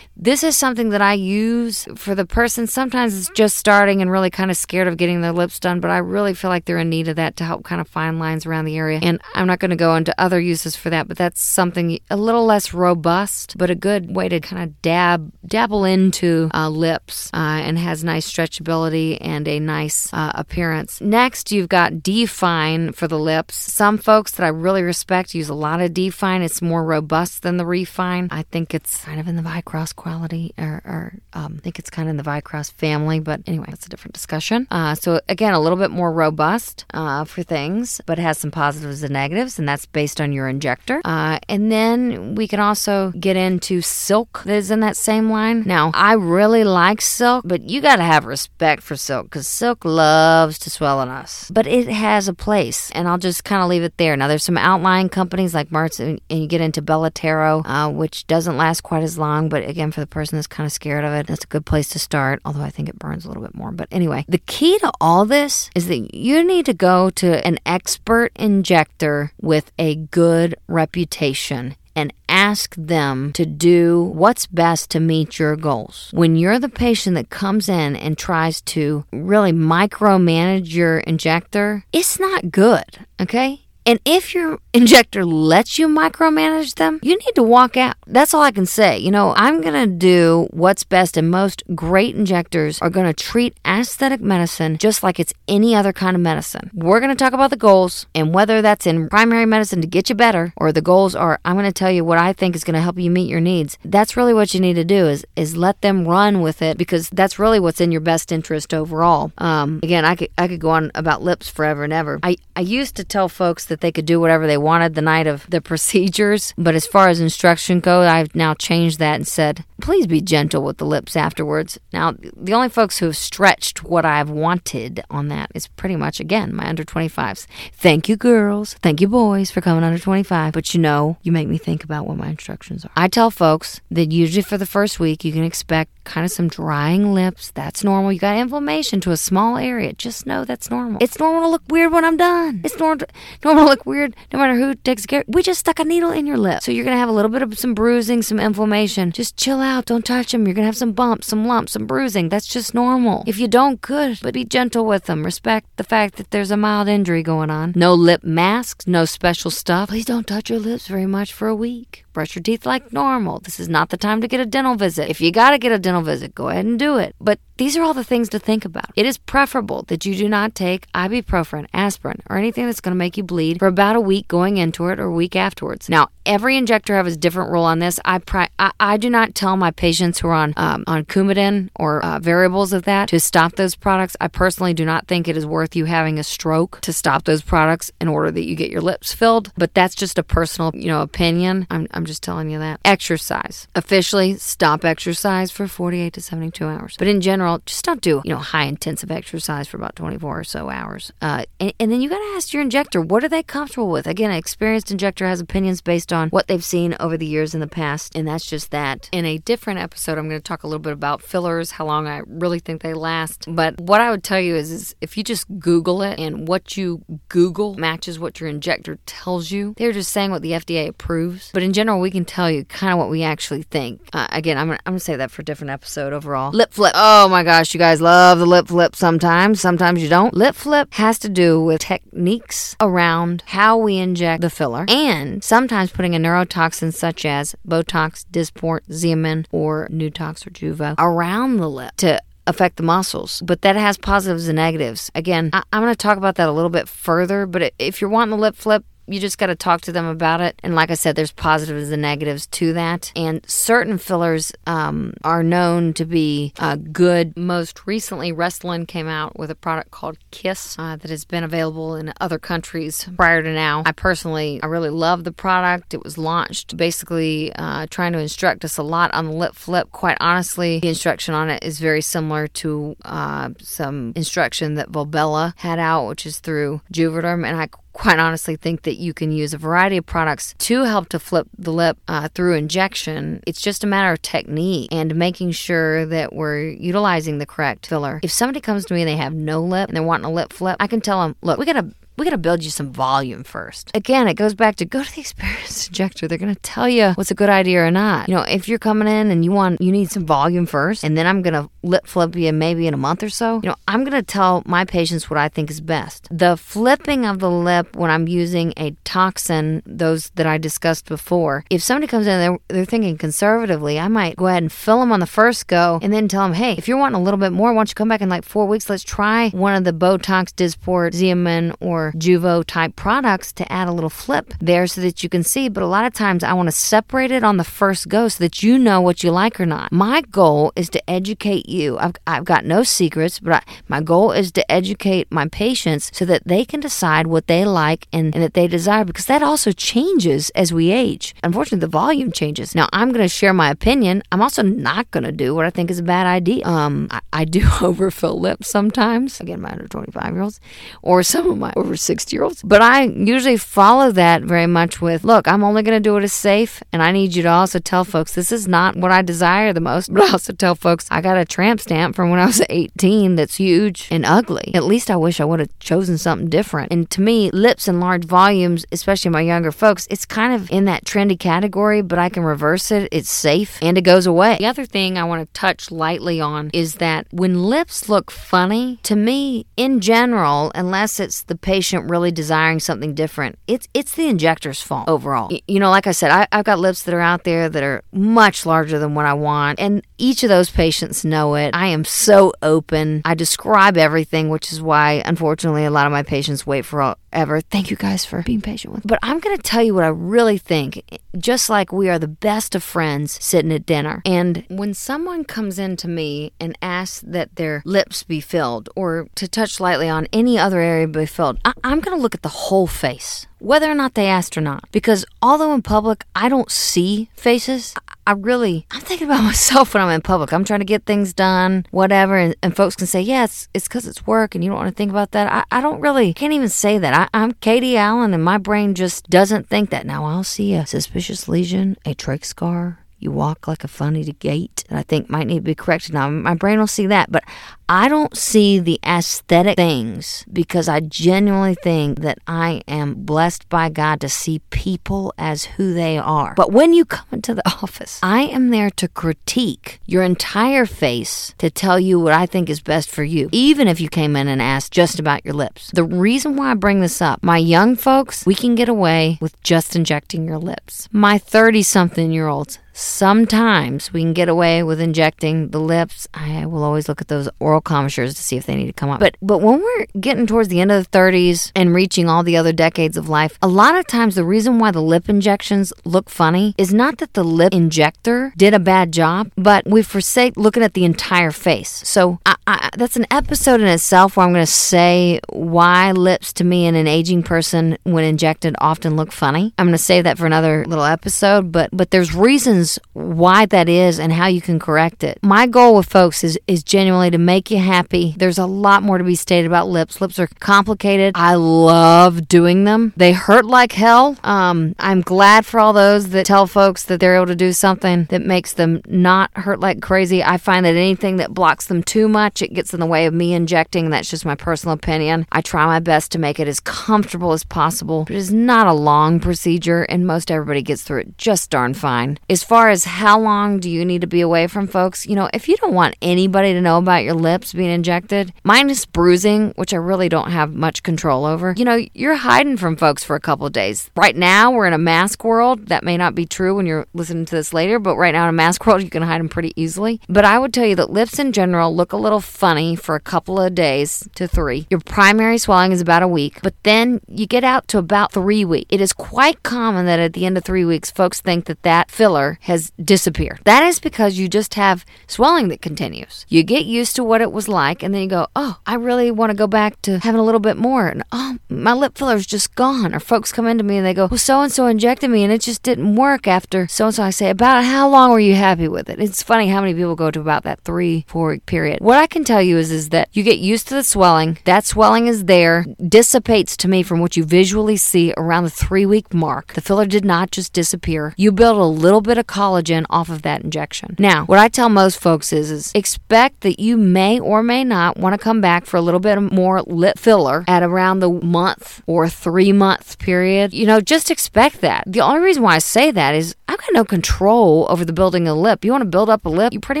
this 0.16 0.44
is 0.44 0.56
something 0.56 0.90
that 0.90 1.00
I 1.00 1.14
use 1.14 1.88
for 1.96 2.14
the 2.14 2.26
person. 2.26 2.66
Sometimes 2.66 3.16
it's 3.16 3.30
just 3.30 3.56
starting 3.56 4.02
and 4.02 4.10
really 4.10 4.30
kind 4.30 4.50
of 4.50 4.56
scared 4.56 4.86
of 4.86 4.96
getting 4.98 5.22
their 5.22 5.32
lips 5.32 5.58
done, 5.58 5.80
but 5.80 5.90
I 5.90 5.98
really 5.98 6.34
feel 6.34 6.50
like 6.50 6.66
they're 6.66 6.78
in 6.78 6.90
need 6.90 7.08
of 7.08 7.16
that 7.16 7.36
to 7.36 7.44
help 7.44 7.64
kind 7.64 7.80
of 7.80 7.88
find 7.88 8.18
lines 8.18 8.44
around 8.44 8.66
the 8.66 8.76
area. 8.76 9.00
And 9.02 9.20
I'm 9.34 9.46
not 9.46 9.58
going 9.58 9.70
to 9.70 9.76
go 9.76 9.96
into 9.96 10.14
other 10.20 10.38
uses 10.38 10.76
for 10.76 10.90
that, 10.90 11.08
but 11.08 11.16
that's 11.16 11.40
something 11.40 11.98
a 12.10 12.16
little 12.16 12.44
less 12.44 12.74
robust, 12.74 13.56
but 13.56 13.70
a 13.70 13.74
good 13.74 14.14
way 14.14 14.28
to 14.28 14.38
kind 14.38 14.62
of 14.62 14.82
dab 14.82 15.32
dabble 15.46 15.84
into 15.84 16.50
uh, 16.52 16.68
lips 16.68 17.30
uh, 17.32 17.60
and 17.64 17.78
has 17.82 18.02
nice 18.02 18.30
stretchability 18.30 19.18
and 19.20 19.46
a 19.46 19.60
nice 19.60 20.12
uh, 20.12 20.32
appearance. 20.34 21.00
Next, 21.00 21.52
you've 21.52 21.68
got 21.68 22.02
Defyne 22.02 22.92
for 22.92 23.06
the 23.06 23.18
lips. 23.18 23.54
Some 23.54 23.98
folks 23.98 24.32
that 24.32 24.44
I 24.44 24.48
really 24.48 24.82
respect 24.82 25.34
use 25.34 25.48
a 25.48 25.54
lot 25.54 25.80
of 25.80 25.94
Defyne. 25.94 26.42
It's 26.42 26.62
more 26.62 26.84
robust 26.84 27.42
than 27.42 27.56
the 27.56 27.64
Refyne. 27.64 28.28
I 28.30 28.42
think 28.42 28.74
it's 28.74 29.04
kind 29.04 29.20
of 29.20 29.28
in 29.28 29.36
the 29.36 29.42
Vycross 29.42 29.94
quality, 29.94 30.54
or, 30.58 30.82
or 30.84 31.14
um, 31.32 31.56
I 31.58 31.60
think 31.60 31.78
it's 31.78 31.90
kind 31.90 32.08
of 32.08 32.10
in 32.10 32.16
the 32.16 32.22
Vycross 32.22 32.72
family, 32.72 33.20
but 33.20 33.40
anyway, 33.46 33.66
that's 33.68 33.86
a 33.86 33.88
different 33.88 34.14
discussion. 34.14 34.66
Uh, 34.70 34.94
so 34.94 35.20
again, 35.28 35.54
a 35.54 35.60
little 35.60 35.78
bit 35.78 35.90
more 35.90 36.12
robust 36.12 36.84
uh, 36.94 37.24
for 37.24 37.42
things, 37.42 38.00
but 38.06 38.18
it 38.18 38.22
has 38.22 38.38
some 38.38 38.50
positives 38.50 39.02
and 39.02 39.12
negatives, 39.12 39.58
and 39.58 39.68
that's 39.68 39.86
based 39.86 40.20
on 40.20 40.32
your 40.32 40.48
injector. 40.48 41.00
Uh, 41.04 41.38
and 41.48 41.70
then 41.70 42.34
we 42.34 42.48
can 42.48 42.60
also 42.60 43.12
get 43.18 43.36
into 43.36 43.80
Silk 43.80 44.42
that 44.44 44.54
is 44.54 44.70
in 44.70 44.80
that 44.80 44.96
same 44.96 45.30
line. 45.30 45.62
Now, 45.66 45.90
I 45.94 46.14
really 46.14 46.64
like 46.64 47.00
Silk, 47.00 47.44
but 47.46 47.62
you 47.72 47.80
got 47.80 47.96
to 47.96 48.02
have 48.02 48.26
respect 48.26 48.82
for 48.82 48.96
Silk 48.96 49.26
because 49.26 49.48
Silk 49.48 49.84
loves 49.84 50.58
to 50.58 50.68
swell 50.68 50.98
on 50.98 51.08
us. 51.08 51.50
But 51.50 51.66
it 51.66 51.88
has 51.88 52.28
a 52.28 52.34
place, 52.34 52.90
and 52.90 53.08
I'll 53.08 53.16
just 53.16 53.44
kind 53.44 53.62
of 53.62 53.70
leave 53.70 53.82
it 53.82 53.96
there. 53.96 54.14
Now, 54.14 54.28
there's 54.28 54.44
some 54.44 54.58
outlying 54.58 55.08
companies 55.08 55.54
like 55.54 55.72
Merz, 55.72 55.98
and 55.98 56.20
you 56.28 56.46
get 56.46 56.60
into 56.60 56.82
Belotero, 56.82 57.62
uh, 57.64 57.90
which 57.90 58.26
doesn't 58.26 58.58
last 58.58 58.82
quite 58.82 59.02
as 59.02 59.16
long, 59.16 59.48
but 59.48 59.66
again, 59.66 59.90
for 59.90 60.00
the 60.00 60.06
person 60.06 60.36
that's 60.36 60.46
kind 60.46 60.66
of 60.66 60.72
scared 60.72 61.04
of 61.04 61.14
it, 61.14 61.26
that's 61.26 61.44
a 61.44 61.48
good 61.48 61.64
place 61.64 61.88
to 61.90 61.98
start, 61.98 62.42
although 62.44 62.60
I 62.60 62.70
think 62.70 62.90
it 62.90 62.98
burns 62.98 63.24
a 63.24 63.28
little 63.28 63.42
bit 63.42 63.54
more. 63.54 63.72
But 63.72 63.88
anyway, 63.90 64.26
the 64.28 64.38
key 64.38 64.78
to 64.80 64.92
all 65.00 65.24
this 65.24 65.70
is 65.74 65.88
that 65.88 66.14
you 66.14 66.44
need 66.44 66.66
to 66.66 66.74
go 66.74 67.08
to 67.08 67.46
an 67.46 67.58
expert 67.64 68.32
injector 68.36 69.32
with 69.40 69.72
a 69.78 69.94
good 69.96 70.56
reputation 70.68 71.76
and 71.94 72.12
ask 72.28 72.74
them 72.76 73.32
to 73.32 73.44
do 73.44 74.02
what's 74.14 74.46
best 74.46 74.90
to 74.90 75.00
meet 75.00 75.38
your 75.38 75.56
goals. 75.56 76.10
When 76.12 76.36
you're 76.36 76.58
the 76.58 76.68
patient 76.68 77.16
that 77.16 77.30
comes 77.30 77.68
in 77.68 77.96
and 77.96 78.16
tries 78.16 78.60
to 78.62 79.04
really 79.12 79.52
micromanage 79.52 80.72
your 80.72 80.98
injector, 81.00 81.84
it's 81.92 82.18
not 82.18 82.50
good, 82.50 83.06
okay? 83.20 83.61
And 83.84 84.00
if 84.04 84.34
your 84.34 84.58
injector 84.72 85.24
lets 85.24 85.78
you 85.78 85.88
micromanage 85.88 86.76
them, 86.76 87.00
you 87.02 87.16
need 87.16 87.34
to 87.34 87.42
walk 87.42 87.76
out. 87.76 87.96
That's 88.06 88.34
all 88.34 88.42
I 88.42 88.50
can 88.50 88.66
say. 88.66 88.98
You 88.98 89.10
know, 89.10 89.34
I'm 89.36 89.60
going 89.60 89.74
to 89.74 89.86
do 89.86 90.48
what's 90.50 90.84
best, 90.84 91.16
and 91.16 91.30
most 91.30 91.62
great 91.74 92.14
injectors 92.14 92.80
are 92.80 92.90
going 92.90 93.06
to 93.06 93.12
treat 93.12 93.56
aesthetic 93.66 94.20
medicine 94.20 94.78
just 94.78 95.02
like 95.02 95.18
it's 95.18 95.34
any 95.48 95.74
other 95.74 95.92
kind 95.92 96.14
of 96.14 96.22
medicine. 96.22 96.70
We're 96.74 97.00
going 97.00 97.10
to 97.10 97.16
talk 97.16 97.32
about 97.32 97.50
the 97.50 97.56
goals 97.56 98.06
and 98.14 98.34
whether 98.34 98.62
that's 98.62 98.86
in 98.86 99.08
primary 99.08 99.46
medicine 99.46 99.80
to 99.80 99.86
get 99.86 100.08
you 100.08 100.14
better 100.14 100.52
or 100.56 100.72
the 100.72 100.80
goals 100.80 101.14
are 101.14 101.38
I'm 101.44 101.56
going 101.56 101.66
to 101.66 101.72
tell 101.72 101.90
you 101.90 102.04
what 102.04 102.18
I 102.18 102.32
think 102.32 102.54
is 102.54 102.64
going 102.64 102.74
to 102.74 102.80
help 102.80 102.98
you 102.98 103.10
meet 103.10 103.28
your 103.28 103.40
needs. 103.40 103.78
That's 103.84 104.16
really 104.16 104.34
what 104.34 104.54
you 104.54 104.60
need 104.60 104.74
to 104.74 104.84
do 104.84 105.06
is 105.06 105.26
is 105.36 105.56
let 105.56 105.80
them 105.80 106.06
run 106.06 106.40
with 106.40 106.62
it 106.62 106.78
because 106.78 107.08
that's 107.10 107.38
really 107.38 107.60
what's 107.60 107.80
in 107.80 107.92
your 107.92 108.00
best 108.00 108.32
interest 108.32 108.74
overall. 108.74 109.32
Um, 109.38 109.80
again, 109.82 110.04
I 110.04 110.16
could 110.16 110.30
I 110.38 110.48
could 110.48 110.60
go 110.60 110.70
on 110.70 110.90
about 110.94 111.22
lips 111.22 111.48
forever 111.48 111.84
and 111.84 111.92
ever. 111.92 112.18
I 112.22 112.36
I 112.56 112.60
used 112.60 112.96
to 112.96 113.04
tell 113.04 113.28
folks 113.28 113.64
that 113.72 113.80
they 113.80 113.90
could 113.90 114.06
do 114.06 114.20
whatever 114.20 114.46
they 114.46 114.58
wanted 114.58 114.94
the 114.94 115.02
night 115.02 115.26
of 115.26 115.48
the 115.48 115.60
procedures. 115.70 116.52
But 116.56 116.74
as 116.74 116.86
far 116.86 117.08
as 117.08 117.20
instruction 117.20 117.80
go, 117.80 118.02
I've 118.02 118.34
now 118.34 118.54
changed 118.54 118.98
that 118.98 119.16
and 119.16 119.26
said, 119.26 119.64
please 119.82 120.06
be 120.06 120.20
gentle 120.20 120.62
with 120.62 120.78
the 120.78 120.86
lips 120.86 121.16
afterwards. 121.16 121.78
Now, 121.92 122.12
the 122.12 122.54
only 122.54 122.68
folks 122.68 122.98
who 122.98 123.06
have 123.06 123.16
stretched 123.16 123.82
what 123.82 124.06
I've 124.06 124.30
wanted 124.30 125.02
on 125.10 125.28
that 125.28 125.50
is 125.54 125.66
pretty 125.66 125.96
much, 125.96 126.20
again, 126.20 126.54
my 126.54 126.68
under 126.68 126.84
25s. 126.84 127.46
Thank 127.72 128.08
you, 128.08 128.16
girls. 128.16 128.74
Thank 128.74 129.00
you, 129.00 129.08
boys, 129.08 129.50
for 129.50 129.60
coming 129.60 129.84
under 129.84 129.98
25. 129.98 130.52
But 130.52 130.72
you 130.72 130.80
know, 130.80 131.18
you 131.22 131.32
make 131.32 131.48
me 131.48 131.58
think 131.58 131.82
about 131.82 132.06
what 132.06 132.16
my 132.16 132.28
instructions 132.28 132.84
are. 132.84 132.92
I 132.96 133.08
tell 133.08 133.30
folks 133.30 133.80
that 133.90 134.12
usually 134.12 134.42
for 134.42 134.56
the 134.56 134.66
first 134.66 135.00
week, 135.00 135.24
you 135.24 135.32
can 135.32 135.44
expect 135.44 135.90
kind 136.04 136.24
of 136.24 136.30
some 136.30 136.48
drying 136.48 137.12
lips. 137.12 137.50
That's 137.50 137.84
normal. 137.84 138.12
You 138.12 138.18
got 138.18 138.36
inflammation 138.36 139.00
to 139.02 139.10
a 139.10 139.16
small 139.16 139.56
area. 139.56 139.92
Just 139.92 140.26
know 140.26 140.44
that's 140.44 140.70
normal. 140.70 141.02
It's 141.02 141.18
normal 141.18 141.42
to 141.42 141.48
look 141.48 141.62
weird 141.68 141.92
when 141.92 142.04
I'm 142.04 142.16
done. 142.16 142.60
It's 142.64 142.78
normal 142.78 143.06
normal 143.44 143.64
to 143.64 143.70
look 143.70 143.86
weird 143.86 144.14
no 144.32 144.38
matter 144.38 144.54
who 144.54 144.74
takes 144.74 145.06
care. 145.06 145.24
We 145.26 145.42
just 145.42 145.60
stuck 145.60 145.78
a 145.78 145.84
needle 145.84 146.10
in 146.10 146.26
your 146.26 146.36
lip. 146.36 146.62
So 146.62 146.72
you're 146.72 146.84
going 146.84 146.94
to 146.94 147.00
have 147.00 147.08
a 147.08 147.12
little 147.12 147.30
bit 147.30 147.42
of 147.42 147.58
some 147.58 147.74
bruising, 147.74 148.22
some 148.22 148.38
inflammation. 148.38 149.12
Just 149.12 149.36
chill 149.36 149.60
out. 149.60 149.71
Don't 149.80 150.04
touch 150.04 150.32
them. 150.32 150.46
You're 150.46 150.54
going 150.54 150.64
to 150.64 150.66
have 150.66 150.76
some 150.76 150.92
bumps, 150.92 151.28
some 151.28 151.46
lumps, 151.46 151.72
some 151.72 151.86
bruising. 151.86 152.28
That's 152.28 152.46
just 152.46 152.74
normal. 152.74 153.24
If 153.26 153.38
you 153.38 153.48
don't, 153.48 153.80
good. 153.80 154.18
But 154.22 154.34
be 154.34 154.44
gentle 154.44 154.84
with 154.84 155.04
them. 155.04 155.24
Respect 155.24 155.66
the 155.76 155.84
fact 155.84 156.16
that 156.16 156.30
there's 156.30 156.50
a 156.50 156.56
mild 156.56 156.88
injury 156.88 157.22
going 157.22 157.50
on. 157.50 157.72
No 157.74 157.94
lip 157.94 158.22
masks, 158.22 158.86
no 158.86 159.04
special 159.04 159.50
stuff. 159.50 159.88
Please 159.88 160.04
don't 160.04 160.26
touch 160.26 160.50
your 160.50 160.58
lips 160.58 160.86
very 160.86 161.06
much 161.06 161.32
for 161.32 161.48
a 161.48 161.54
week. 161.54 162.01
Brush 162.12 162.34
your 162.34 162.42
teeth 162.42 162.66
like 162.66 162.92
normal. 162.92 163.40
This 163.40 163.58
is 163.58 163.68
not 163.68 163.88
the 163.88 163.96
time 163.96 164.20
to 164.20 164.28
get 164.28 164.40
a 164.40 164.46
dental 164.46 164.74
visit. 164.74 165.08
If 165.08 165.20
you 165.20 165.32
got 165.32 165.50
to 165.50 165.58
get 165.58 165.72
a 165.72 165.78
dental 165.78 166.02
visit, 166.02 166.34
go 166.34 166.48
ahead 166.48 166.66
and 166.66 166.78
do 166.78 166.98
it. 166.98 167.14
But 167.20 167.38
these 167.56 167.76
are 167.76 167.82
all 167.82 167.94
the 167.94 168.04
things 168.04 168.28
to 168.30 168.38
think 168.38 168.64
about. 168.64 168.90
It 168.96 169.06
is 169.06 169.18
preferable 169.18 169.82
that 169.84 170.04
you 170.04 170.16
do 170.16 170.28
not 170.28 170.54
take 170.54 170.90
ibuprofen, 170.92 171.66
aspirin, 171.72 172.20
or 172.28 172.36
anything 172.36 172.66
that's 172.66 172.80
going 172.80 172.92
to 172.92 172.98
make 172.98 173.16
you 173.16 173.22
bleed 173.22 173.58
for 173.58 173.66
about 173.66 173.94
a 173.94 174.00
week 174.00 174.26
going 174.26 174.56
into 174.56 174.88
it 174.88 174.98
or 174.98 175.04
a 175.04 175.12
week 175.12 175.36
afterwards. 175.36 175.88
Now, 175.88 176.08
every 176.26 176.56
injector 176.56 176.96
has 176.96 177.14
a 177.14 177.16
different 177.16 177.52
rule 177.52 177.64
on 177.64 177.78
this. 177.78 178.00
I 178.04 178.18
pri- 178.18 178.50
I, 178.58 178.72
I 178.80 178.96
do 178.96 179.08
not 179.10 179.34
tell 179.34 179.56
my 179.56 179.70
patients 179.70 180.18
who 180.18 180.28
are 180.28 180.34
on 180.34 180.54
um, 180.56 180.84
on 180.86 181.04
Coumadin 181.04 181.68
or 181.76 182.04
uh, 182.04 182.18
variables 182.18 182.72
of 182.72 182.82
that 182.84 183.08
to 183.10 183.20
stop 183.20 183.54
those 183.56 183.74
products. 183.76 184.16
I 184.20 184.28
personally 184.28 184.74
do 184.74 184.84
not 184.84 185.06
think 185.06 185.28
it 185.28 185.36
is 185.36 185.46
worth 185.46 185.76
you 185.76 185.84
having 185.84 186.18
a 186.18 186.24
stroke 186.24 186.80
to 186.82 186.92
stop 186.92 187.24
those 187.24 187.42
products 187.42 187.92
in 188.00 188.08
order 188.08 188.30
that 188.30 188.44
you 188.44 188.56
get 188.56 188.70
your 188.70 188.80
lips 188.80 189.12
filled. 189.12 189.52
But 189.56 189.74
that's 189.74 189.94
just 189.94 190.18
a 190.18 190.22
personal, 190.22 190.72
you 190.74 190.88
know, 190.88 191.02
opinion. 191.02 191.66
I'm, 191.70 191.86
I'm 191.92 192.01
just 192.04 192.22
telling 192.22 192.50
you 192.50 192.58
that. 192.58 192.80
Exercise. 192.84 193.68
Officially, 193.74 194.34
stop 194.36 194.84
exercise 194.84 195.50
for 195.50 195.66
48 195.66 196.12
to 196.14 196.20
72 196.20 196.64
hours. 196.64 196.96
But 196.98 197.08
in 197.08 197.20
general, 197.20 197.60
just 197.66 197.84
don't 197.84 198.00
do, 198.00 198.22
you 198.24 198.32
know, 198.32 198.38
high 198.38 198.64
intensive 198.64 199.10
exercise 199.10 199.68
for 199.68 199.76
about 199.76 199.96
24 199.96 200.40
or 200.40 200.44
so 200.44 200.70
hours. 200.70 201.12
Uh, 201.20 201.44
and, 201.60 201.72
and 201.78 201.92
then 201.92 202.00
you 202.00 202.08
got 202.08 202.18
to 202.18 202.34
ask 202.36 202.52
your 202.52 202.62
injector, 202.62 203.00
what 203.00 203.24
are 203.24 203.28
they 203.28 203.42
comfortable 203.42 203.90
with? 203.90 204.06
Again, 204.06 204.30
an 204.30 204.36
experienced 204.36 204.90
injector 204.90 205.26
has 205.26 205.40
opinions 205.40 205.80
based 205.80 206.12
on 206.12 206.28
what 206.30 206.48
they've 206.48 206.64
seen 206.64 206.96
over 207.00 207.16
the 207.16 207.26
years 207.26 207.54
in 207.54 207.60
the 207.60 207.66
past. 207.66 208.16
And 208.16 208.26
that's 208.26 208.46
just 208.46 208.70
that. 208.70 209.08
In 209.12 209.24
a 209.24 209.38
different 209.38 209.80
episode, 209.80 210.18
I'm 210.18 210.28
going 210.28 210.40
to 210.40 210.44
talk 210.44 210.62
a 210.62 210.66
little 210.66 210.80
bit 210.80 210.92
about 210.92 211.22
fillers, 211.22 211.72
how 211.72 211.86
long 211.86 212.06
I 212.06 212.22
really 212.26 212.58
think 212.58 212.82
they 212.82 212.94
last. 212.94 213.46
But 213.48 213.80
what 213.80 214.00
I 214.00 214.10
would 214.10 214.24
tell 214.24 214.40
you 214.40 214.56
is, 214.56 214.70
is 214.70 214.94
if 215.00 215.16
you 215.16 215.24
just 215.24 215.46
Google 215.58 216.02
it 216.02 216.18
and 216.18 216.46
what 216.48 216.76
you 216.76 217.04
Google 217.28 217.74
matches 217.74 218.18
what 218.18 218.40
your 218.40 218.48
injector 218.48 218.98
tells 219.06 219.50
you, 219.50 219.74
they're 219.76 219.92
just 219.92 220.12
saying 220.12 220.30
what 220.30 220.42
the 220.42 220.52
FDA 220.52 220.88
approves. 220.88 221.50
But 221.52 221.62
in 221.62 221.72
general, 221.72 221.91
we 222.00 222.10
can 222.10 222.24
tell 222.24 222.50
you 222.50 222.64
kind 222.64 222.92
of 222.92 222.98
what 222.98 223.10
we 223.10 223.22
actually 223.22 223.62
think. 223.62 224.00
Uh, 224.12 224.26
again, 224.30 224.58
I'm 224.58 224.68
gonna, 224.68 224.78
I'm 224.86 224.92
gonna 224.92 225.00
say 225.00 225.16
that 225.16 225.30
for 225.30 225.42
a 225.42 225.44
different 225.44 225.70
episode 225.70 226.12
overall. 226.12 226.52
Lip 226.52 226.72
flip. 226.72 226.92
Oh 226.94 227.28
my 227.28 227.42
gosh, 227.42 227.74
you 227.74 227.78
guys 227.78 228.00
love 228.00 228.38
the 228.38 228.46
lip 228.46 228.68
flip 228.68 228.96
sometimes. 228.96 229.60
Sometimes 229.60 230.02
you 230.02 230.08
don't. 230.08 230.34
Lip 230.34 230.54
flip 230.54 230.92
has 230.94 231.18
to 231.20 231.28
do 231.28 231.62
with 231.62 231.80
techniques 231.80 232.76
around 232.80 233.42
how 233.46 233.76
we 233.76 233.96
inject 233.98 234.40
the 234.40 234.50
filler 234.50 234.84
and 234.88 235.42
sometimes 235.42 235.90
putting 235.90 236.14
a 236.14 236.18
neurotoxin 236.18 236.92
such 236.92 237.24
as 237.24 237.54
Botox, 237.66 238.24
Dysport, 238.30 238.80
Xeomin, 238.88 239.46
or 239.50 239.88
Nutox 239.90 240.46
or 240.46 240.50
Jeuveau 240.50 240.94
around 240.98 241.56
the 241.56 241.68
lip 241.68 241.92
to 241.98 242.20
affect 242.46 242.76
the 242.76 242.82
muscles, 242.82 243.42
but 243.44 243.62
that 243.62 243.76
has 243.76 243.96
positives 243.96 244.48
and 244.48 244.56
negatives. 244.56 245.10
Again, 245.14 245.50
I- 245.52 245.62
am 245.72 245.82
going 245.82 245.92
to 245.92 245.96
talk 245.96 246.18
about 246.18 246.36
that 246.36 246.48
a 246.48 246.52
little 246.52 246.70
bit 246.70 246.88
further, 246.88 247.46
but 247.46 247.72
if 247.78 248.00
you're 248.00 248.10
wanting 248.10 248.30
the 248.36 248.42
lip 248.42 248.56
flip, 248.56 248.84
you 249.06 249.20
just 249.20 249.38
got 249.38 249.46
to 249.46 249.56
talk 249.56 249.80
to 249.82 249.92
them 249.92 250.06
about 250.06 250.40
it. 250.40 250.58
And 250.62 250.74
like 250.74 250.90
I 250.90 250.94
said, 250.94 251.16
there's 251.16 251.32
positives 251.32 251.90
and 251.90 252.02
negatives 252.02 252.46
to 252.48 252.72
that. 252.74 253.12
And 253.16 253.44
certain 253.48 253.98
fillers 253.98 254.52
um, 254.66 255.14
are 255.24 255.42
known 255.42 255.92
to 255.94 256.04
be 256.04 256.52
uh, 256.58 256.76
good. 256.76 257.36
Most 257.36 257.86
recently, 257.86 258.32
Restylane 258.32 258.86
came 258.86 259.08
out 259.08 259.38
with 259.38 259.50
a 259.50 259.54
product 259.54 259.90
called 259.90 260.18
Kysse 260.30 260.76
uh, 260.78 260.96
that 260.96 261.10
has 261.10 261.24
been 261.24 261.44
available 261.44 261.96
in 261.96 262.12
other 262.20 262.38
countries 262.38 263.08
prior 263.16 263.42
to 263.42 263.52
now. 263.52 263.82
I 263.86 263.92
personally, 263.92 264.60
I 264.62 264.66
really 264.66 264.90
love 264.90 265.24
the 265.24 265.32
product. 265.32 265.94
It 265.94 266.04
was 266.04 266.16
launched 266.18 266.76
basically 266.76 267.52
uh, 267.54 267.86
trying 267.90 268.12
to 268.12 268.18
instruct 268.18 268.64
us 268.64 268.78
a 268.78 268.82
lot 268.82 269.12
on 269.14 269.26
the 269.26 269.32
lip 269.32 269.54
flip. 269.54 269.90
Quite 269.90 270.18
honestly, 270.20 270.80
the 270.80 270.88
instruction 270.88 271.34
on 271.34 271.50
it 271.50 271.62
is 271.62 271.80
very 271.80 272.00
similar 272.00 272.46
to 272.48 272.96
uh, 273.04 273.50
some 273.58 274.12
instruction 274.14 274.74
that 274.74 274.90
Volbella 274.90 275.52
had 275.58 275.78
out, 275.78 276.06
which 276.06 276.26
is 276.26 276.38
through 276.38 276.80
Juvederm, 276.92 277.46
and 277.46 277.60
I 277.60 277.68
quite 277.92 278.18
honestly 278.18 278.56
think 278.56 278.82
that 278.82 278.94
you 278.94 279.12
can 279.12 279.32
use 279.32 279.54
a 279.54 279.58
variety 279.58 279.96
of 279.96 280.06
products 280.06 280.54
to 280.58 280.84
help 280.84 281.08
to 281.10 281.18
flip 281.18 281.48
the 281.58 281.72
lip 281.72 281.98
uh, 282.08 282.28
through 282.28 282.54
injection. 282.54 283.42
It's 283.46 283.60
just 283.60 283.84
a 283.84 283.86
matter 283.86 284.12
of 284.12 284.22
technique 284.22 284.88
and 284.92 285.14
making 285.14 285.52
sure 285.52 286.06
that 286.06 286.32
we're 286.32 286.68
utilizing 286.68 287.38
the 287.38 287.46
correct 287.46 287.86
filler. 287.86 288.20
If 288.22 288.32
somebody 288.32 288.60
comes 288.60 288.84
to 288.86 288.94
me 288.94 289.02
and 289.02 289.08
they 289.08 289.16
have 289.16 289.34
no 289.34 289.62
lip 289.62 289.88
and 289.88 289.96
they're 289.96 290.02
wanting 290.02 290.26
a 290.26 290.32
lip 290.32 290.52
flip, 290.52 290.76
I 290.80 290.86
can 290.86 291.00
tell 291.00 291.22
them, 291.22 291.36
look, 291.42 291.58
we 291.58 291.66
got 291.66 291.74
to 291.74 291.92
we 292.16 292.24
got 292.24 292.30
to 292.30 292.38
build 292.38 292.62
you 292.62 292.70
some 292.70 292.92
volume 292.92 293.42
first. 293.42 293.90
Again, 293.94 294.28
it 294.28 294.34
goes 294.34 294.54
back 294.54 294.76
to 294.76 294.84
go 294.84 295.02
to 295.02 295.14
the 295.14 295.20
experienced 295.20 295.88
injector. 295.88 296.28
They're 296.28 296.38
going 296.38 296.54
to 296.54 296.60
tell 296.60 296.88
you 296.88 297.12
what's 297.14 297.30
a 297.30 297.34
good 297.34 297.48
idea 297.48 297.84
or 297.84 297.90
not. 297.90 298.28
You 298.28 298.34
know, 298.34 298.42
if 298.42 298.68
you're 298.68 298.78
coming 298.78 299.08
in 299.08 299.30
and 299.30 299.44
you 299.44 299.52
want, 299.52 299.80
you 299.80 299.92
need 299.92 300.10
some 300.10 300.26
volume 300.26 300.66
first, 300.66 301.04
and 301.04 301.16
then 301.16 301.26
I'm 301.26 301.42
going 301.42 301.54
to 301.54 301.70
lip 301.82 302.06
flip 302.06 302.36
you 302.36 302.52
maybe 302.52 302.86
in 302.86 302.94
a 302.94 302.98
month 302.98 303.22
or 303.22 303.28
so, 303.28 303.60
you 303.62 303.68
know, 303.68 303.76
I'm 303.88 304.04
going 304.04 304.12
to 304.12 304.22
tell 304.22 304.62
my 304.66 304.84
patients 304.84 305.28
what 305.28 305.38
I 305.38 305.48
think 305.48 305.70
is 305.70 305.80
best. 305.80 306.28
The 306.30 306.56
flipping 306.56 307.26
of 307.26 307.38
the 307.38 307.50
lip 307.50 307.96
when 307.96 308.10
I'm 308.10 308.28
using 308.28 308.72
a 308.76 308.94
toxin, 309.04 309.82
those 309.86 310.30
that 310.30 310.46
I 310.46 310.58
discussed 310.58 311.06
before, 311.06 311.64
if 311.70 311.82
somebody 311.82 312.06
comes 312.06 312.26
in 312.26 312.40
and 312.40 312.42
they're, 312.42 312.76
they're 312.76 312.84
thinking 312.84 313.18
conservatively, 313.18 313.98
I 313.98 314.08
might 314.08 314.36
go 314.36 314.46
ahead 314.46 314.62
and 314.62 314.72
fill 314.72 315.00
them 315.00 315.12
on 315.12 315.20
the 315.20 315.26
first 315.26 315.66
go 315.66 315.98
and 316.02 316.12
then 316.12 316.28
tell 316.28 316.42
them, 316.42 316.54
hey, 316.54 316.74
if 316.78 316.88
you're 316.88 316.98
wanting 316.98 317.20
a 317.20 317.22
little 317.22 317.38
bit 317.38 317.52
more, 317.52 317.72
why 317.72 317.78
don't 317.78 317.90
you 317.90 317.94
come 317.94 318.08
back 318.08 318.20
in 318.20 318.28
like 318.28 318.44
four 318.44 318.66
weeks? 318.66 318.88
Let's 318.88 319.02
try 319.02 319.50
one 319.50 319.74
of 319.74 319.84
the 319.84 319.92
Botox, 319.92 320.52
Dysport, 320.52 321.12
Xeomin, 321.12 321.74
or 321.80 322.01
Jeuveau 322.16 322.64
type 322.66 322.96
products 322.96 323.52
to 323.52 323.70
add 323.72 323.86
a 323.86 323.92
little 323.92 324.10
flip 324.10 324.54
there 324.60 324.86
so 324.86 325.00
that 325.00 325.22
you 325.22 325.28
can 325.28 325.42
see. 325.42 325.68
But 325.68 325.82
a 325.82 325.86
lot 325.86 326.04
of 326.04 326.12
times 326.12 326.42
I 326.42 326.52
want 326.54 326.66
to 326.66 326.72
separate 326.72 327.30
it 327.30 327.44
on 327.44 327.56
the 327.56 327.64
first 327.64 328.08
go 328.08 328.28
so 328.28 328.42
that 328.42 328.62
you 328.62 328.78
know 328.78 329.00
what 329.00 329.22
you 329.22 329.30
like 329.30 329.60
or 329.60 329.66
not. 329.66 329.92
My 329.92 330.22
goal 330.22 330.72
is 330.74 330.88
to 330.90 331.10
educate 331.10 331.68
you. 331.68 331.98
I've, 331.98 332.14
I've 332.26 332.44
got 332.44 332.64
no 332.64 332.82
secrets, 332.82 333.38
but 333.38 333.52
I, 333.52 333.62
my 333.88 334.00
goal 334.00 334.32
is 334.32 334.50
to 334.52 334.72
educate 334.72 335.30
my 335.30 335.46
patients 335.48 336.10
so 336.12 336.24
that 336.24 336.42
they 336.46 336.64
can 336.64 336.80
decide 336.80 337.26
what 337.26 337.46
they 337.46 337.64
like 337.64 338.08
and, 338.12 338.34
and 338.34 338.42
that 338.42 338.54
they 338.54 338.66
desire 338.66 339.04
because 339.04 339.26
that 339.26 339.42
also 339.42 339.72
changes 339.72 340.50
as 340.50 340.72
we 340.72 340.90
age. 340.90 341.34
Unfortunately, 341.42 341.80
the 341.80 341.86
volume 341.86 342.32
changes. 342.32 342.74
Now, 342.74 342.88
I'm 342.92 343.12
going 343.12 343.24
to 343.24 343.28
share 343.28 343.52
my 343.52 343.70
opinion. 343.70 344.22
I'm 344.32 344.42
also 344.42 344.62
not 344.62 345.10
going 345.10 345.24
to 345.24 345.32
do 345.32 345.54
what 345.54 345.64
I 345.64 345.70
think 345.70 345.90
is 345.90 345.98
a 345.98 346.02
bad 346.02 346.26
idea. 346.26 346.64
Um, 346.66 347.08
I, 347.10 347.20
I 347.32 347.44
do 347.44 347.66
overfill 347.82 348.38
lips 348.40 348.68
sometimes. 348.68 349.40
Again, 349.40 349.60
my 349.60 349.70
under 349.72 349.88
25 349.88 350.32
year 350.32 350.42
olds 350.42 350.60
or 351.02 351.22
some 351.22 351.50
of 351.50 351.58
my 351.58 351.72
over 351.76 351.91
60 351.96 352.34
year 352.34 352.44
olds. 352.44 352.62
But 352.62 352.82
I 352.82 353.04
usually 353.04 353.56
follow 353.56 354.10
that 354.12 354.42
very 354.42 354.66
much 354.66 355.00
with 355.00 355.24
look, 355.24 355.48
I'm 355.48 355.64
only 355.64 355.82
going 355.82 355.96
to 355.96 356.00
do 356.00 356.14
what 356.14 356.24
is 356.24 356.32
safe. 356.32 356.82
And 356.92 357.02
I 357.02 357.12
need 357.12 357.34
you 357.34 357.42
to 357.42 357.48
also 357.48 357.78
tell 357.78 358.04
folks 358.04 358.34
this 358.34 358.52
is 358.52 358.68
not 358.68 358.96
what 358.96 359.10
I 359.10 359.22
desire 359.22 359.72
the 359.72 359.80
most. 359.80 360.12
But 360.22 360.24
I 360.24 360.32
also 360.32 360.52
tell 360.52 360.74
folks 360.74 361.08
I 361.10 361.20
got 361.20 361.38
a 361.38 361.44
tramp 361.44 361.80
stamp 361.80 362.14
from 362.14 362.30
when 362.30 362.38
I 362.38 362.46
was 362.46 362.62
18 362.68 363.36
that's 363.36 363.56
huge 363.56 364.08
and 364.10 364.24
ugly. 364.24 364.72
At 364.74 364.84
least 364.84 365.10
I 365.10 365.16
wish 365.16 365.40
I 365.40 365.44
would 365.44 365.60
have 365.60 365.78
chosen 365.78 366.18
something 366.18 366.48
different. 366.48 366.92
And 366.92 367.10
to 367.10 367.20
me, 367.20 367.50
lips 367.50 367.88
in 367.88 367.98
large 367.98 368.24
volumes, 368.24 368.84
especially 368.92 369.30
my 369.30 369.40
younger 369.40 369.72
folks, 369.72 370.06
it's 370.10 370.24
kind 370.24 370.54
of 370.54 370.70
in 370.70 370.84
that 370.84 371.04
trendy 371.04 371.38
category, 371.38 372.02
but 372.02 372.18
I 372.18 372.28
can 372.28 372.44
reverse 372.44 372.90
it. 372.90 373.08
It's 373.10 373.30
safe 373.30 373.78
and 373.82 373.98
it 373.98 374.02
goes 374.02 374.26
away. 374.26 374.56
The 374.58 374.66
other 374.66 374.84
thing 374.84 375.18
I 375.18 375.24
want 375.24 375.46
to 375.46 375.60
touch 375.60 375.90
lightly 375.90 376.40
on 376.40 376.70
is 376.72 376.96
that 376.96 377.26
when 377.30 377.62
lips 377.62 378.08
look 378.08 378.30
funny, 378.30 378.98
to 379.02 379.16
me, 379.16 379.66
in 379.76 380.00
general, 380.00 380.70
unless 380.74 381.18
it's 381.18 381.42
the 381.42 381.56
patient 381.56 381.81
really 381.90 382.30
desiring 382.30 382.80
something 382.80 383.14
different, 383.14 383.58
it's 383.66 383.88
it's 383.94 384.14
the 384.14 384.28
injector's 384.28 384.80
fault 384.80 385.08
overall. 385.08 385.48
Y- 385.50 385.60
you 385.66 385.80
know, 385.80 385.90
like 385.90 386.06
I 386.06 386.12
said, 386.12 386.30
I, 386.30 386.46
I've 386.52 386.64
got 386.64 386.78
lips 386.78 387.02
that 387.04 387.14
are 387.14 387.20
out 387.20 387.44
there 387.44 387.68
that 387.68 387.82
are 387.82 388.02
much 388.12 388.64
larger 388.66 388.98
than 388.98 389.14
what 389.14 389.26
I 389.26 389.34
want, 389.34 389.80
and 389.80 390.02
each 390.18 390.42
of 390.42 390.48
those 390.48 390.70
patients 390.70 391.24
know 391.24 391.54
it. 391.54 391.74
I 391.74 391.86
am 391.88 392.04
so 392.04 392.52
open. 392.62 393.22
I 393.24 393.34
describe 393.34 393.96
everything, 393.96 394.48
which 394.48 394.72
is 394.72 394.80
why, 394.80 395.22
unfortunately, 395.24 395.84
a 395.84 395.90
lot 395.90 396.06
of 396.06 396.12
my 396.12 396.22
patients 396.22 396.66
wait 396.66 396.84
for 396.84 397.16
ever. 397.32 397.60
Thank 397.60 397.90
you 397.90 397.96
guys 397.96 398.24
for 398.24 398.42
being 398.42 398.60
patient 398.60 398.94
with. 398.94 399.04
Me. 399.04 399.08
But 399.08 399.18
I'm 399.22 399.38
going 399.40 399.56
to 399.56 399.62
tell 399.62 399.82
you 399.82 399.94
what 399.94 400.04
I 400.04 400.08
really 400.08 400.58
think. 400.58 401.02
Just 401.38 401.70
like 401.70 401.92
we 401.92 402.08
are 402.10 402.18
the 402.18 402.28
best 402.28 402.74
of 402.74 402.82
friends 402.82 403.42
sitting 403.42 403.72
at 403.72 403.86
dinner, 403.86 404.20
and 404.26 404.64
when 404.68 404.92
someone 404.94 405.44
comes 405.44 405.78
in 405.78 405.96
to 405.96 406.08
me 406.08 406.52
and 406.60 406.76
asks 406.82 407.22
that 407.26 407.56
their 407.56 407.82
lips 407.86 408.22
be 408.22 408.40
filled 408.40 408.88
or 408.94 409.28
to 409.36 409.48
touch 409.48 409.80
lightly 409.80 410.08
on 410.08 410.26
any 410.32 410.58
other 410.58 410.80
area 410.80 411.08
be 411.08 411.24
filled, 411.26 411.58
I- 411.64 411.71
I'm 411.84 412.00
going 412.00 412.16
to 412.16 412.22
look 412.22 412.34
at 412.34 412.42
the 412.42 412.48
whole 412.48 412.86
face 412.86 413.46
whether 413.62 413.88
or 413.88 413.94
not 413.94 414.14
they 414.14 414.26
asked 414.26 414.56
or 414.56 414.60
not. 414.60 414.84
Because 414.90 415.24
although 415.40 415.72
in 415.72 415.82
public 415.82 416.24
I 416.34 416.48
don't 416.48 416.70
see 416.70 417.30
faces, 417.34 417.94
I 418.26 418.32
really 418.32 418.86
I'm 418.90 419.00
thinking 419.00 419.28
about 419.28 419.42
myself 419.44 419.94
when 419.94 420.02
I'm 420.02 420.10
in 420.10 420.20
public. 420.20 420.52
I'm 420.52 420.64
trying 420.64 420.80
to 420.80 420.86
get 420.86 421.04
things 421.04 421.32
done, 421.32 421.86
whatever, 421.90 422.36
and, 422.36 422.56
and 422.62 422.76
folks 422.76 422.96
can 422.96 423.06
say, 423.06 423.20
"Yeah, 423.20 423.44
it's 423.44 423.68
it's 423.72 423.88
because 423.88 424.06
it's 424.06 424.26
work, 424.26 424.54
and 424.54 424.62
you 424.62 424.70
don't 424.70 424.78
want 424.78 424.90
to 424.90 424.94
think 424.94 425.10
about 425.10 425.30
that." 425.32 425.52
I, 425.52 425.78
I 425.78 425.80
don't 425.80 426.00
really 426.00 426.34
can't 426.34 426.52
even 426.52 426.68
say 426.68 426.98
that. 426.98 427.14
I, 427.14 427.38
I'm 427.38 427.52
Katie 427.52 427.96
Allen, 427.96 428.34
and 428.34 428.44
my 428.44 428.58
brain 428.58 428.94
just 428.94 429.30
doesn't 429.30 429.68
think 429.68 429.90
that. 429.90 430.06
Now 430.06 430.24
I'll 430.24 430.44
see 430.44 430.74
a 430.74 430.86
suspicious 430.86 431.48
lesion, 431.48 431.96
a 432.04 432.14
trach 432.14 432.44
scar. 432.44 432.98
You 433.22 433.30
walk 433.30 433.68
like 433.68 433.84
a 433.84 433.88
funny 433.88 434.24
gait 434.24 434.84
and 434.88 434.98
I 434.98 435.02
think 435.02 435.30
might 435.30 435.46
need 435.46 435.56
to 435.56 435.60
be 435.60 435.76
corrected. 435.76 436.12
Now 436.12 436.28
my 436.28 436.54
brain 436.54 436.80
will 436.80 436.88
see 436.88 437.06
that, 437.06 437.30
but 437.30 437.44
I 437.88 438.08
don't 438.08 438.36
see 438.36 438.78
the 438.78 438.98
aesthetic 439.06 439.76
things 439.76 440.44
because 440.52 440.88
I 440.88 441.00
genuinely 441.00 441.74
think 441.74 442.20
that 442.20 442.38
I 442.48 442.82
am 442.88 443.14
blessed 443.14 443.68
by 443.68 443.90
God 443.90 444.20
to 444.22 444.28
see 444.28 444.60
people 444.70 445.32
as 445.38 445.66
who 445.66 445.94
they 445.94 446.18
are. 446.18 446.54
But 446.56 446.72
when 446.72 446.94
you 446.94 447.04
come 447.04 447.26
into 447.30 447.54
the 447.54 447.62
office, 447.82 448.18
I 448.22 448.42
am 448.42 448.70
there 448.70 448.90
to 448.90 449.08
critique 449.08 450.00
your 450.06 450.22
entire 450.22 450.86
face 450.86 451.54
to 451.58 451.70
tell 451.70 452.00
you 452.00 452.18
what 452.18 452.32
I 452.32 452.46
think 452.46 452.68
is 452.68 452.80
best 452.80 453.08
for 453.08 453.24
you, 453.24 453.48
even 453.52 453.86
if 453.86 454.00
you 454.00 454.08
came 454.08 454.34
in 454.34 454.48
and 454.48 454.60
asked 454.60 454.90
just 454.92 455.20
about 455.20 455.44
your 455.44 455.54
lips. 455.54 455.90
The 455.92 456.02
reason 456.02 456.56
why 456.56 456.72
I 456.72 456.74
bring 456.74 457.00
this 457.00 457.22
up, 457.22 457.42
my 457.42 457.58
young 457.58 457.94
folks, 457.94 458.44
we 458.46 458.54
can 458.54 458.74
get 458.74 458.88
away 458.88 459.38
with 459.40 459.62
just 459.62 459.94
injecting 459.94 460.46
your 460.46 460.58
lips. 460.58 461.08
My 461.12 461.38
30 461.38 461.82
something 461.82 462.32
year 462.32 462.48
olds, 462.48 462.78
sometimes 463.02 464.12
we 464.12 464.22
can 464.22 464.32
get 464.32 464.48
away 464.48 464.82
with 464.82 465.00
injecting 465.00 465.70
the 465.70 465.80
lips. 465.80 466.28
I 466.32 466.66
will 466.66 466.84
always 466.84 467.08
look 467.08 467.20
at 467.20 467.28
those 467.28 467.48
oral 467.58 467.80
commissures 467.80 468.34
to 468.34 468.42
see 468.42 468.56
if 468.56 468.66
they 468.66 468.76
need 468.76 468.86
to 468.86 468.92
come 468.92 469.10
up. 469.10 469.20
But 469.20 469.36
but 469.42 469.58
when 469.58 469.80
we're 469.80 470.06
getting 470.20 470.46
towards 470.46 470.68
the 470.68 470.80
end 470.80 470.92
of 470.92 471.10
the 471.10 471.18
30s 471.18 471.72
and 471.74 471.94
reaching 471.94 472.28
all 472.28 472.42
the 472.42 472.56
other 472.56 472.72
decades 472.72 473.16
of 473.16 473.28
life, 473.28 473.58
a 473.60 473.68
lot 473.68 473.96
of 473.96 474.06
times 474.06 474.36
the 474.36 474.44
reason 474.44 474.78
why 474.78 474.90
the 474.92 475.02
lip 475.02 475.28
injections 475.28 475.92
look 476.04 476.30
funny 476.30 476.74
is 476.78 476.94
not 476.94 477.18
that 477.18 477.34
the 477.34 477.44
lip 477.44 477.72
injector 477.72 478.52
did 478.56 478.72
a 478.72 478.78
bad 478.78 479.12
job, 479.12 479.50
but 479.56 479.84
we 479.86 480.02
forsake 480.02 480.56
looking 480.56 480.82
at 480.82 480.94
the 480.94 481.04
entire 481.04 481.50
face. 481.50 482.08
So 482.08 482.38
I, 482.46 482.56
I, 482.66 482.90
that's 482.96 483.16
an 483.16 483.26
episode 483.30 483.80
in 483.80 483.88
itself 483.88 484.36
where 484.36 484.46
I'm 484.46 484.52
going 484.52 484.64
to 484.64 484.70
say 484.70 485.40
why 485.48 486.12
lips 486.12 486.52
to 486.54 486.64
me 486.64 486.86
in 486.86 486.94
an 486.94 487.08
aging 487.08 487.42
person 487.42 487.98
when 488.04 488.24
injected 488.24 488.76
often 488.78 489.16
look 489.16 489.32
funny. 489.32 489.74
I'm 489.78 489.86
going 489.86 489.92
to 489.92 489.98
save 489.98 490.24
that 490.24 490.38
for 490.38 490.46
another 490.46 490.84
little 490.86 491.04
episode, 491.04 491.72
but 491.72 491.90
but 491.92 492.10
there's 492.10 492.34
reasons 492.34 492.91
why 493.12 493.66
that 493.66 493.88
is 493.88 494.18
and 494.18 494.32
how 494.32 494.46
you 494.46 494.60
can 494.60 494.78
correct 494.78 495.24
it. 495.24 495.38
My 495.42 495.66
goal 495.66 495.96
with 495.96 496.08
folks 496.08 496.44
is 496.44 496.58
is 496.66 496.82
genuinely 496.82 497.30
to 497.30 497.38
make 497.38 497.70
you 497.70 497.78
happy. 497.78 498.34
There's 498.36 498.58
a 498.58 498.66
lot 498.66 499.02
more 499.02 499.18
to 499.18 499.24
be 499.24 499.34
stated 499.34 499.66
about 499.66 499.88
lips. 499.88 500.20
Lips 500.20 500.38
are 500.38 500.48
complicated. 500.60 501.32
I 501.36 501.54
love 501.54 502.48
doing 502.48 502.84
them. 502.84 503.12
They 503.16 503.32
hurt 503.32 503.64
like 503.64 503.92
hell. 503.92 504.36
Um, 504.44 504.94
I'm 504.98 505.20
glad 505.20 505.66
for 505.66 505.80
all 505.80 505.92
those 505.92 506.30
that 506.30 506.46
tell 506.46 506.66
folks 506.66 507.04
that 507.04 507.20
they're 507.20 507.36
able 507.36 507.46
to 507.46 507.56
do 507.56 507.72
something 507.72 508.24
that 508.30 508.42
makes 508.42 508.74
them 508.74 509.02
not 509.06 509.50
hurt 509.56 509.80
like 509.80 510.00
crazy. 510.00 510.42
I 510.42 510.56
find 510.56 510.84
that 510.86 510.94
anything 510.94 511.36
that 511.36 511.54
blocks 511.54 511.86
them 511.86 512.02
too 512.02 512.28
much, 512.28 512.62
it 512.62 512.74
gets 512.74 512.94
in 512.94 513.00
the 513.00 513.06
way 513.06 513.26
of 513.26 513.34
me 513.34 513.54
injecting. 513.54 514.10
That's 514.10 514.30
just 514.30 514.44
my 514.44 514.54
personal 514.54 514.94
opinion. 514.94 515.46
I 515.52 515.60
try 515.60 515.86
my 515.86 516.00
best 516.00 516.32
to 516.32 516.38
make 516.38 516.60
it 516.60 516.68
as 516.68 516.80
comfortable 516.80 517.52
as 517.52 517.64
possible. 517.64 518.26
It 518.28 518.36
is 518.36 518.52
not 518.52 518.86
a 518.86 518.92
long 518.92 519.40
procedure, 519.40 520.02
and 520.02 520.26
most 520.26 520.50
everybody 520.50 520.82
gets 520.82 521.02
through 521.02 521.20
it 521.20 521.38
just 521.38 521.70
darn 521.70 521.94
fine. 521.94 522.38
As 522.48 522.62
far 522.72 522.88
as 522.88 523.04
how 523.04 523.38
long 523.38 523.78
do 523.78 523.90
you 523.90 524.02
need 524.02 524.22
to 524.22 524.26
be 524.26 524.40
away 524.40 524.66
from 524.66 524.86
folks, 524.86 525.26
you 525.26 525.36
know, 525.36 525.46
if 525.52 525.68
you 525.68 525.76
don't 525.76 525.92
want 525.92 526.16
anybody 526.22 526.72
to 526.72 526.80
know 526.80 526.96
about 526.96 527.22
your 527.22 527.34
lips 527.34 527.74
being 527.74 527.90
injected, 527.90 528.50
minus 528.64 529.04
bruising, 529.04 529.74
which 529.76 529.92
I 529.92 529.98
really 529.98 530.30
don't 530.30 530.50
have 530.50 530.72
much 530.72 531.02
control 531.02 531.44
over, 531.44 531.74
you 531.76 531.84
know, 531.84 532.02
you're 532.14 532.34
hiding 532.34 532.78
from 532.78 532.96
folks 532.96 533.22
for 533.22 533.36
a 533.36 533.40
couple 533.40 533.66
of 533.66 533.74
days. 533.74 534.10
Right 534.16 534.34
now, 534.34 534.70
we're 534.70 534.86
in 534.86 534.94
a 534.94 534.98
mask 535.12 535.44
world. 535.44 535.88
That 535.88 536.02
may 536.02 536.16
not 536.16 536.34
be 536.34 536.46
true 536.46 536.74
when 536.74 536.86
you're 536.86 537.06
listening 537.12 537.44
to 537.44 537.54
this 537.54 537.74
later, 537.74 537.98
but 537.98 538.16
right 538.16 538.32
now 538.32 538.44
in 538.44 538.48
a 538.48 538.52
mask 538.52 538.86
world, 538.86 539.02
you 539.02 539.10
can 539.10 539.22
hide 539.22 539.40
them 539.40 539.50
pretty 539.50 539.74
easily. 539.76 540.22
But 540.26 540.46
I 540.46 540.58
would 540.58 540.72
tell 540.72 540.86
you 540.86 540.96
that 540.96 541.10
lips 541.10 541.38
in 541.38 541.52
general 541.52 541.94
look 541.94 542.14
a 542.14 542.16
little 542.16 542.40
funny 542.40 542.96
for 542.96 543.14
a 543.14 543.20
couple 543.20 543.60
of 543.60 543.74
days 543.74 544.26
to 544.36 544.48
three. 544.48 544.86
Your 544.88 545.00
primary 545.00 545.58
swelling 545.58 545.92
is 545.92 546.00
about 546.00 546.22
a 546.22 546.26
week, 546.26 546.60
but 546.62 546.72
then 546.84 547.20
you 547.28 547.46
get 547.46 547.64
out 547.64 547.86
to 547.88 547.98
about 547.98 548.32
three 548.32 548.64
weeks. 548.64 548.88
It 548.88 549.02
is 549.02 549.12
quite 549.12 549.62
common 549.62 550.06
that 550.06 550.20
at 550.20 550.32
the 550.32 550.46
end 550.46 550.56
of 550.56 550.64
three 550.64 550.86
weeks, 550.86 551.10
folks 551.10 551.42
think 551.42 551.66
that 551.66 551.82
that 551.82 552.10
filler 552.10 552.58
has 552.62 552.92
disappeared. 553.02 553.60
That 553.64 553.82
is 553.82 553.98
because 553.98 554.38
you 554.38 554.48
just 554.48 554.74
have 554.74 555.04
swelling 555.26 555.68
that 555.68 555.82
continues. 555.82 556.46
You 556.48 556.62
get 556.62 556.84
used 556.84 557.16
to 557.16 557.24
what 557.24 557.40
it 557.40 557.52
was 557.52 557.68
like, 557.68 558.02
and 558.02 558.14
then 558.14 558.22
you 558.22 558.28
go, 558.28 558.46
oh, 558.54 558.78
I 558.86 558.94
really 558.94 559.30
want 559.30 559.50
to 559.50 559.56
go 559.56 559.66
back 559.66 560.00
to 560.02 560.18
having 560.18 560.40
a 560.40 560.44
little 560.44 560.60
bit 560.60 560.76
more. 560.76 561.08
And 561.08 561.22
oh, 561.32 561.58
my 561.68 561.92
lip 561.92 562.16
filler's 562.16 562.46
just 562.46 562.74
gone. 562.74 563.14
Or 563.14 563.20
folks 563.20 563.52
come 563.52 563.66
into 563.66 563.84
me 563.84 563.96
and 563.96 564.06
they 564.06 564.14
go, 564.14 564.26
well, 564.26 564.38
so 564.38 564.60
and 564.60 564.72
so 564.72 564.86
injected 564.86 565.30
me 565.30 565.42
and 565.42 565.52
it 565.52 565.60
just 565.60 565.82
didn't 565.82 566.16
work 566.16 566.46
after 566.46 566.86
so 566.88 567.06
and 567.06 567.14
so. 567.14 567.22
I 567.22 567.30
say, 567.30 567.50
about 567.50 567.84
how 567.84 568.08
long 568.08 568.30
were 568.30 568.40
you 568.40 568.54
happy 568.54 568.88
with 568.88 569.08
it? 569.08 569.20
It's 569.20 569.42
funny 569.42 569.68
how 569.68 569.80
many 569.80 569.94
people 569.94 570.16
go 570.16 570.30
to 570.30 570.40
about 570.40 570.64
that 570.64 570.80
three, 570.80 571.24
four 571.28 571.50
week 571.50 571.66
period. 571.66 572.00
What 572.00 572.18
I 572.18 572.26
can 572.26 572.44
tell 572.44 572.62
you 572.62 572.78
is, 572.78 572.90
is 572.90 573.10
that 573.10 573.28
you 573.32 573.42
get 573.42 573.58
used 573.58 573.88
to 573.88 573.94
the 573.94 574.02
swelling. 574.02 574.58
That 574.64 574.84
swelling 574.84 575.26
is 575.26 575.44
there, 575.44 575.86
dissipates 576.06 576.76
to 576.78 576.88
me 576.88 577.02
from 577.02 577.20
what 577.20 577.36
you 577.36 577.44
visually 577.44 577.96
see 577.96 578.34
around 578.36 578.64
the 578.64 578.70
three 578.70 579.06
week 579.06 579.32
mark. 579.32 579.74
The 579.74 579.80
filler 579.80 580.06
did 580.06 580.24
not 580.24 580.50
just 580.50 580.72
disappear. 580.72 581.34
You 581.36 581.52
build 581.52 581.78
a 581.78 581.84
little 581.84 582.20
bit 582.20 582.38
of 582.38 582.46
collagen 582.52 583.04
off 583.08 583.28
of 583.30 583.42
that 583.42 583.62
injection. 583.62 584.14
Now, 584.18 584.44
what 584.44 584.58
I 584.58 584.68
tell 584.68 584.88
most 584.88 585.18
folks 585.18 585.52
is, 585.52 585.70
is 585.70 585.90
expect 585.94 586.60
that 586.60 586.78
you 586.78 586.96
may 586.96 587.40
or 587.40 587.62
may 587.62 587.82
not 587.84 588.18
want 588.18 588.34
to 588.34 588.38
come 588.38 588.60
back 588.60 588.84
for 588.84 588.96
a 588.96 589.00
little 589.00 589.20
bit 589.20 589.40
more 589.40 589.82
lip 589.82 590.18
filler 590.18 590.64
at 590.68 590.82
around 590.82 591.20
the 591.20 591.30
month 591.30 592.02
or 592.06 592.28
three 592.28 592.72
month 592.72 593.18
period. 593.18 593.72
You 593.72 593.86
know, 593.86 594.00
just 594.00 594.30
expect 594.30 594.80
that. 594.82 595.04
The 595.06 595.20
only 595.20 595.40
reason 595.40 595.62
why 595.62 595.76
I 595.76 595.78
say 595.78 596.10
that 596.10 596.34
is 596.34 596.54
I've 596.68 596.78
got 596.78 596.92
no 596.92 597.04
control 597.04 597.86
over 597.88 598.04
the 598.04 598.12
building 598.12 598.46
a 598.48 598.54
lip. 598.54 598.84
You 598.84 598.92
want 598.92 599.02
to 599.02 599.08
build 599.08 599.30
up 599.30 599.44
a 599.44 599.48
lip, 599.48 599.72
you 599.72 599.80
pretty 599.80 600.00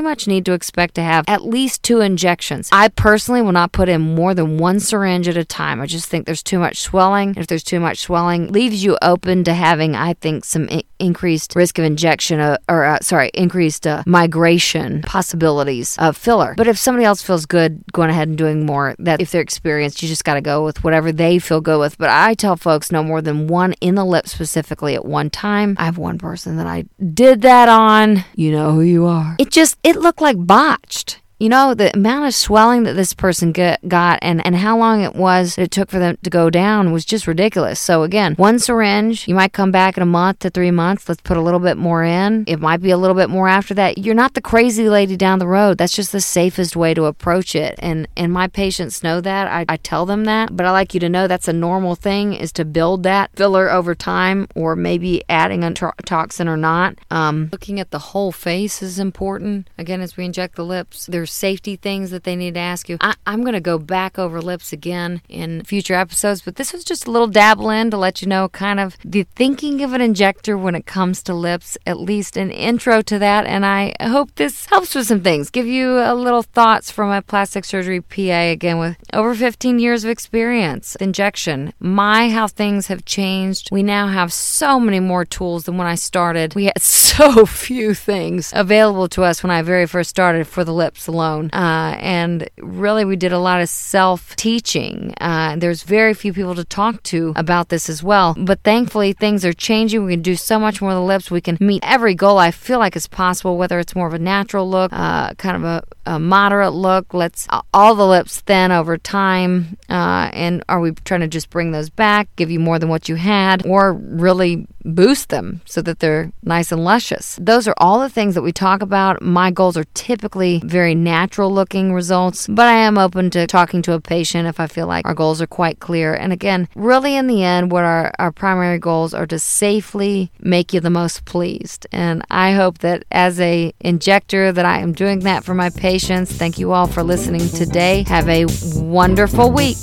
much 0.00 0.26
need 0.26 0.44
to 0.46 0.52
expect 0.52 0.94
to 0.96 1.02
have 1.02 1.24
at 1.28 1.44
least 1.44 1.82
two 1.82 2.00
injections. 2.00 2.68
I 2.72 2.88
personally 2.88 3.42
will 3.42 3.52
not 3.52 3.72
put 3.72 3.88
in 3.88 4.00
more 4.14 4.34
than 4.34 4.58
one 4.58 4.80
syringe 4.80 5.28
at 5.28 5.36
a 5.36 5.44
time. 5.44 5.80
I 5.80 5.86
just 5.86 6.08
think 6.08 6.26
there's 6.26 6.42
too 6.42 6.58
much 6.58 6.78
swelling. 6.80 7.34
If 7.36 7.46
there's 7.46 7.64
too 7.64 7.80
much 7.80 7.98
swelling, 7.98 8.52
leaves 8.52 8.84
you 8.84 8.96
open 9.02 9.44
to 9.44 9.54
having, 9.54 9.94
I 9.96 10.14
think, 10.14 10.44
some 10.44 10.68
I- 10.70 10.84
increased 10.98 11.54
risk 11.54 11.78
of 11.78 11.84
injection 11.84 12.40
or, 12.68 12.84
uh, 12.84 12.98
sorry, 13.00 13.30
increased 13.34 13.86
uh, 13.86 14.02
migration 14.06 15.02
possibilities 15.02 15.96
of 15.98 16.16
filler. 16.16 16.54
But 16.56 16.66
if 16.66 16.78
somebody 16.78 17.04
else 17.04 17.22
feels 17.22 17.46
good 17.46 17.82
going 17.92 18.10
ahead 18.10 18.28
and 18.28 18.38
doing 18.38 18.66
more, 18.66 18.94
that 18.98 19.20
if 19.20 19.30
they're 19.30 19.40
experienced, 19.40 20.02
you 20.02 20.08
just 20.08 20.24
got 20.24 20.34
to 20.34 20.40
go 20.40 20.64
with 20.64 20.84
whatever 20.84 21.12
they 21.12 21.38
feel 21.38 21.60
good 21.60 21.78
with. 21.78 21.98
But 21.98 22.10
I 22.10 22.34
tell 22.34 22.56
folks 22.56 22.92
no 22.92 23.02
more 23.02 23.22
than 23.22 23.46
one 23.46 23.74
in 23.80 23.94
the 23.94 24.04
lip 24.04 24.26
specifically 24.26 24.94
at 24.94 25.04
one 25.04 25.30
time. 25.30 25.76
I 25.78 25.84
have 25.84 25.98
one 25.98 26.18
person 26.18 26.56
that 26.56 26.66
I 26.66 26.84
did 27.02 27.42
that 27.42 27.68
on. 27.68 28.24
You 28.34 28.52
know 28.52 28.72
who 28.72 28.82
you 28.82 29.06
are. 29.06 29.36
It 29.38 29.50
just, 29.50 29.78
it 29.82 29.96
looked 29.96 30.20
like 30.20 30.36
botched 30.38 31.21
you 31.42 31.48
know, 31.48 31.74
the 31.74 31.92
amount 31.92 32.24
of 32.24 32.32
swelling 32.32 32.84
that 32.84 32.92
this 32.92 33.14
person 33.14 33.50
get, 33.50 33.80
got 33.88 34.16
and, 34.22 34.46
and 34.46 34.54
how 34.54 34.78
long 34.78 35.02
it 35.02 35.16
was 35.16 35.58
it 35.58 35.72
took 35.72 35.90
for 35.90 35.98
them 35.98 36.16
to 36.22 36.30
go 36.30 36.48
down 36.48 36.92
was 36.92 37.04
just 37.04 37.26
ridiculous. 37.26 37.80
So, 37.80 38.04
again, 38.04 38.36
one 38.36 38.60
syringe, 38.60 39.26
you 39.26 39.34
might 39.34 39.52
come 39.52 39.72
back 39.72 39.96
in 39.96 40.04
a 40.04 40.06
month 40.06 40.38
to 40.40 40.50
three 40.50 40.70
months. 40.70 41.08
Let's 41.08 41.20
put 41.20 41.36
a 41.36 41.40
little 41.40 41.58
bit 41.58 41.76
more 41.76 42.04
in. 42.04 42.44
It 42.46 42.60
might 42.60 42.80
be 42.80 42.92
a 42.92 42.96
little 42.96 43.16
bit 43.16 43.28
more 43.28 43.48
after 43.48 43.74
that. 43.74 43.98
You're 43.98 44.14
not 44.14 44.34
the 44.34 44.40
crazy 44.40 44.88
lady 44.88 45.16
down 45.16 45.40
the 45.40 45.48
road. 45.48 45.78
That's 45.78 45.96
just 45.96 46.12
the 46.12 46.20
safest 46.20 46.76
way 46.76 46.94
to 46.94 47.06
approach 47.06 47.56
it. 47.56 47.74
And, 47.80 48.06
and 48.16 48.32
my 48.32 48.46
patients 48.46 49.02
know 49.02 49.20
that. 49.20 49.48
I, 49.48 49.64
I 49.68 49.78
tell 49.78 50.06
them 50.06 50.26
that. 50.26 50.56
But 50.56 50.64
I 50.64 50.70
like 50.70 50.94
you 50.94 51.00
to 51.00 51.08
know 51.08 51.26
that's 51.26 51.48
a 51.48 51.52
normal 51.52 51.96
thing 51.96 52.34
is 52.34 52.52
to 52.52 52.64
build 52.64 53.02
that 53.02 53.34
filler 53.34 53.68
over 53.68 53.96
time 53.96 54.46
or 54.54 54.76
maybe 54.76 55.24
adding 55.28 55.64
a 55.64 55.72
toxin 55.72 56.46
or 56.46 56.56
not. 56.56 56.98
Um, 57.10 57.48
looking 57.50 57.80
at 57.80 57.90
the 57.90 57.98
whole 57.98 58.30
face 58.30 58.80
is 58.80 59.00
important. 59.00 59.68
Again, 59.76 60.00
as 60.00 60.16
we 60.16 60.24
inject 60.24 60.54
the 60.54 60.64
lips, 60.64 61.06
there's 61.06 61.31
safety 61.32 61.76
things 61.76 62.10
that 62.10 62.24
they 62.24 62.36
need 62.36 62.54
to 62.54 62.60
ask 62.60 62.88
you. 62.88 62.98
I, 63.00 63.14
am 63.26 63.42
going 63.42 63.54
to 63.54 63.60
go 63.60 63.78
back 63.78 64.18
over 64.18 64.40
lips 64.40 64.72
again 64.72 65.22
in 65.28 65.64
future 65.64 65.94
episodes, 65.94 66.42
but 66.42 66.56
this 66.56 66.72
was 66.72 66.84
just 66.84 67.06
a 67.06 67.10
little 67.10 67.28
dabble 67.28 67.70
in 67.70 67.90
to 67.90 67.96
let 67.96 68.22
you 68.22 68.28
know 68.28 68.48
kind 68.48 68.78
of 68.78 68.96
the 69.04 69.24
thinking 69.34 69.82
of 69.82 69.92
an 69.92 70.00
injector 70.00 70.56
when 70.56 70.74
it 70.74 70.86
comes 70.86 71.22
to 71.24 71.34
lips, 71.34 71.78
at 71.86 71.98
least 71.98 72.36
an 72.36 72.50
intro 72.50 73.02
to 73.02 73.18
that. 73.18 73.46
And 73.46 73.64
I 73.64 73.94
hope 74.00 74.34
this 74.34 74.66
helps 74.66 74.94
with 74.94 75.06
some 75.06 75.22
things, 75.22 75.50
give 75.50 75.66
you 75.66 75.98
a 75.98 76.14
little 76.14 76.42
thoughts 76.42 76.90
from 76.90 77.10
a 77.10 77.22
plastic 77.22 77.64
surgery 77.64 78.00
PA 78.00 78.50
again 78.52 78.78
with 78.78 78.96
over 79.12 79.34
15 79.34 79.78
years 79.78 80.04
of 80.04 80.10
experience. 80.10 80.96
Injection, 80.96 81.72
my 81.80 82.28
how 82.28 82.46
things 82.46 82.88
have 82.88 83.04
changed. 83.04 83.70
We 83.72 83.82
now 83.82 84.08
have 84.08 84.32
so 84.32 84.78
many 84.78 85.00
more 85.00 85.24
tools 85.24 85.64
than 85.64 85.78
when 85.78 85.86
I 85.86 85.94
started. 85.94 86.54
We 86.54 86.66
had 86.66 86.80
so 86.82 87.46
few 87.46 87.94
things 87.94 88.52
available 88.54 89.08
to 89.08 89.22
us 89.22 89.42
when 89.42 89.50
I 89.50 89.62
very 89.62 89.86
first 89.86 90.10
started 90.10 90.46
for 90.46 90.64
the 90.64 90.74
lips 90.74 91.06
alone 91.06 91.21
alone. 91.22 91.50
Uh, 91.52 91.96
and 92.00 92.48
really, 92.58 93.04
we 93.04 93.16
did 93.16 93.32
a 93.32 93.38
lot 93.38 93.60
of 93.60 93.68
self 93.68 94.34
teaching. 94.36 95.14
Uh, 95.20 95.56
there's 95.56 95.82
very 95.82 96.14
few 96.14 96.32
people 96.32 96.54
to 96.54 96.64
talk 96.64 97.02
to 97.04 97.32
about 97.36 97.68
this 97.68 97.88
as 97.88 98.02
well. 98.02 98.34
But 98.36 98.60
thankfully, 98.62 99.12
things 99.12 99.44
are 99.44 99.52
changing. 99.52 100.04
We 100.04 100.12
can 100.14 100.22
do 100.22 100.36
so 100.36 100.58
much 100.58 100.80
more 100.80 100.90
with 100.90 100.96
the 100.96 101.02
lips. 101.02 101.30
We 101.30 101.40
can 101.40 101.56
meet 101.60 101.82
every 101.84 102.14
goal 102.14 102.38
I 102.38 102.50
feel 102.50 102.78
like 102.78 102.96
is 102.96 103.06
possible, 103.06 103.56
whether 103.56 103.78
it's 103.78 103.94
more 103.94 104.06
of 104.06 104.14
a 104.14 104.18
natural 104.18 104.68
look, 104.68 104.92
uh, 104.92 105.34
kind 105.34 105.56
of 105.56 105.64
a, 105.64 105.84
a, 106.06 106.18
moderate 106.18 106.72
look. 106.72 107.14
Let's 107.14 107.46
all 107.72 107.94
the 107.94 108.06
lips 108.06 108.40
thin 108.40 108.72
over 108.72 108.98
time. 108.98 109.78
Uh, 109.88 110.30
and 110.32 110.64
are 110.68 110.80
we 110.80 110.92
trying 110.92 111.20
to 111.20 111.28
just 111.28 111.50
bring 111.50 111.70
those 111.72 111.90
back, 111.90 112.28
give 112.36 112.50
you 112.50 112.60
more 112.60 112.78
than 112.78 112.88
what 112.88 113.08
you 113.08 113.16
had, 113.16 113.64
or 113.66 113.92
really 113.92 114.66
boost 114.84 115.28
them 115.28 115.60
so 115.64 115.82
that 115.82 115.98
they're 116.00 116.32
nice 116.42 116.72
and 116.72 116.84
luscious? 116.84 117.38
Those 117.40 117.68
are 117.68 117.74
all 117.78 118.00
the 118.00 118.08
things 118.08 118.34
that 118.34 118.42
we 118.42 118.52
talk 118.52 118.82
about. 118.82 119.22
My 119.22 119.50
goals 119.50 119.76
are 119.76 119.84
typically 119.94 120.60
very 120.64 120.94
natural 120.94 121.52
looking 121.52 121.92
results, 121.92 122.46
but 122.46 122.66
I 122.66 122.74
am 122.74 122.98
open 122.98 123.30
to 123.30 123.46
talking 123.46 123.82
to 123.82 123.94
a 123.94 124.00
patient 124.00 124.48
if 124.48 124.60
I 124.60 124.66
feel 124.66 124.86
like 124.86 125.06
our 125.06 125.14
goals 125.14 125.40
are 125.40 125.46
quite 125.46 125.80
clear. 125.80 126.14
And 126.14 126.32
again, 126.32 126.68
really 126.74 127.16
in 127.16 127.26
the 127.26 127.42
end, 127.42 127.70
what 127.70 127.84
our, 127.84 128.12
our 128.18 128.32
primary 128.32 128.78
goals 128.78 129.14
are 129.14 129.26
to 129.26 129.38
safely 129.38 130.30
make 130.40 130.72
you 130.72 130.80
the 130.80 130.90
most 130.90 131.24
pleased. 131.24 131.86
And 131.92 132.24
I 132.30 132.52
hope 132.52 132.78
that 132.78 133.04
as 133.10 133.40
a 133.40 133.72
injector 133.80 134.52
that 134.52 134.64
I 134.64 134.78
am 134.78 134.92
doing 134.92 135.20
that 135.20 135.44
for 135.44 135.54
my 135.54 135.70
patients. 135.70 136.32
Thank 136.32 136.58
you 136.58 136.72
all 136.72 136.86
for 136.86 137.02
listening 137.02 137.48
today. 137.48 138.04
Have 138.08 138.28
a 138.28 138.46
wonderful 138.76 139.50
week. 139.50 139.78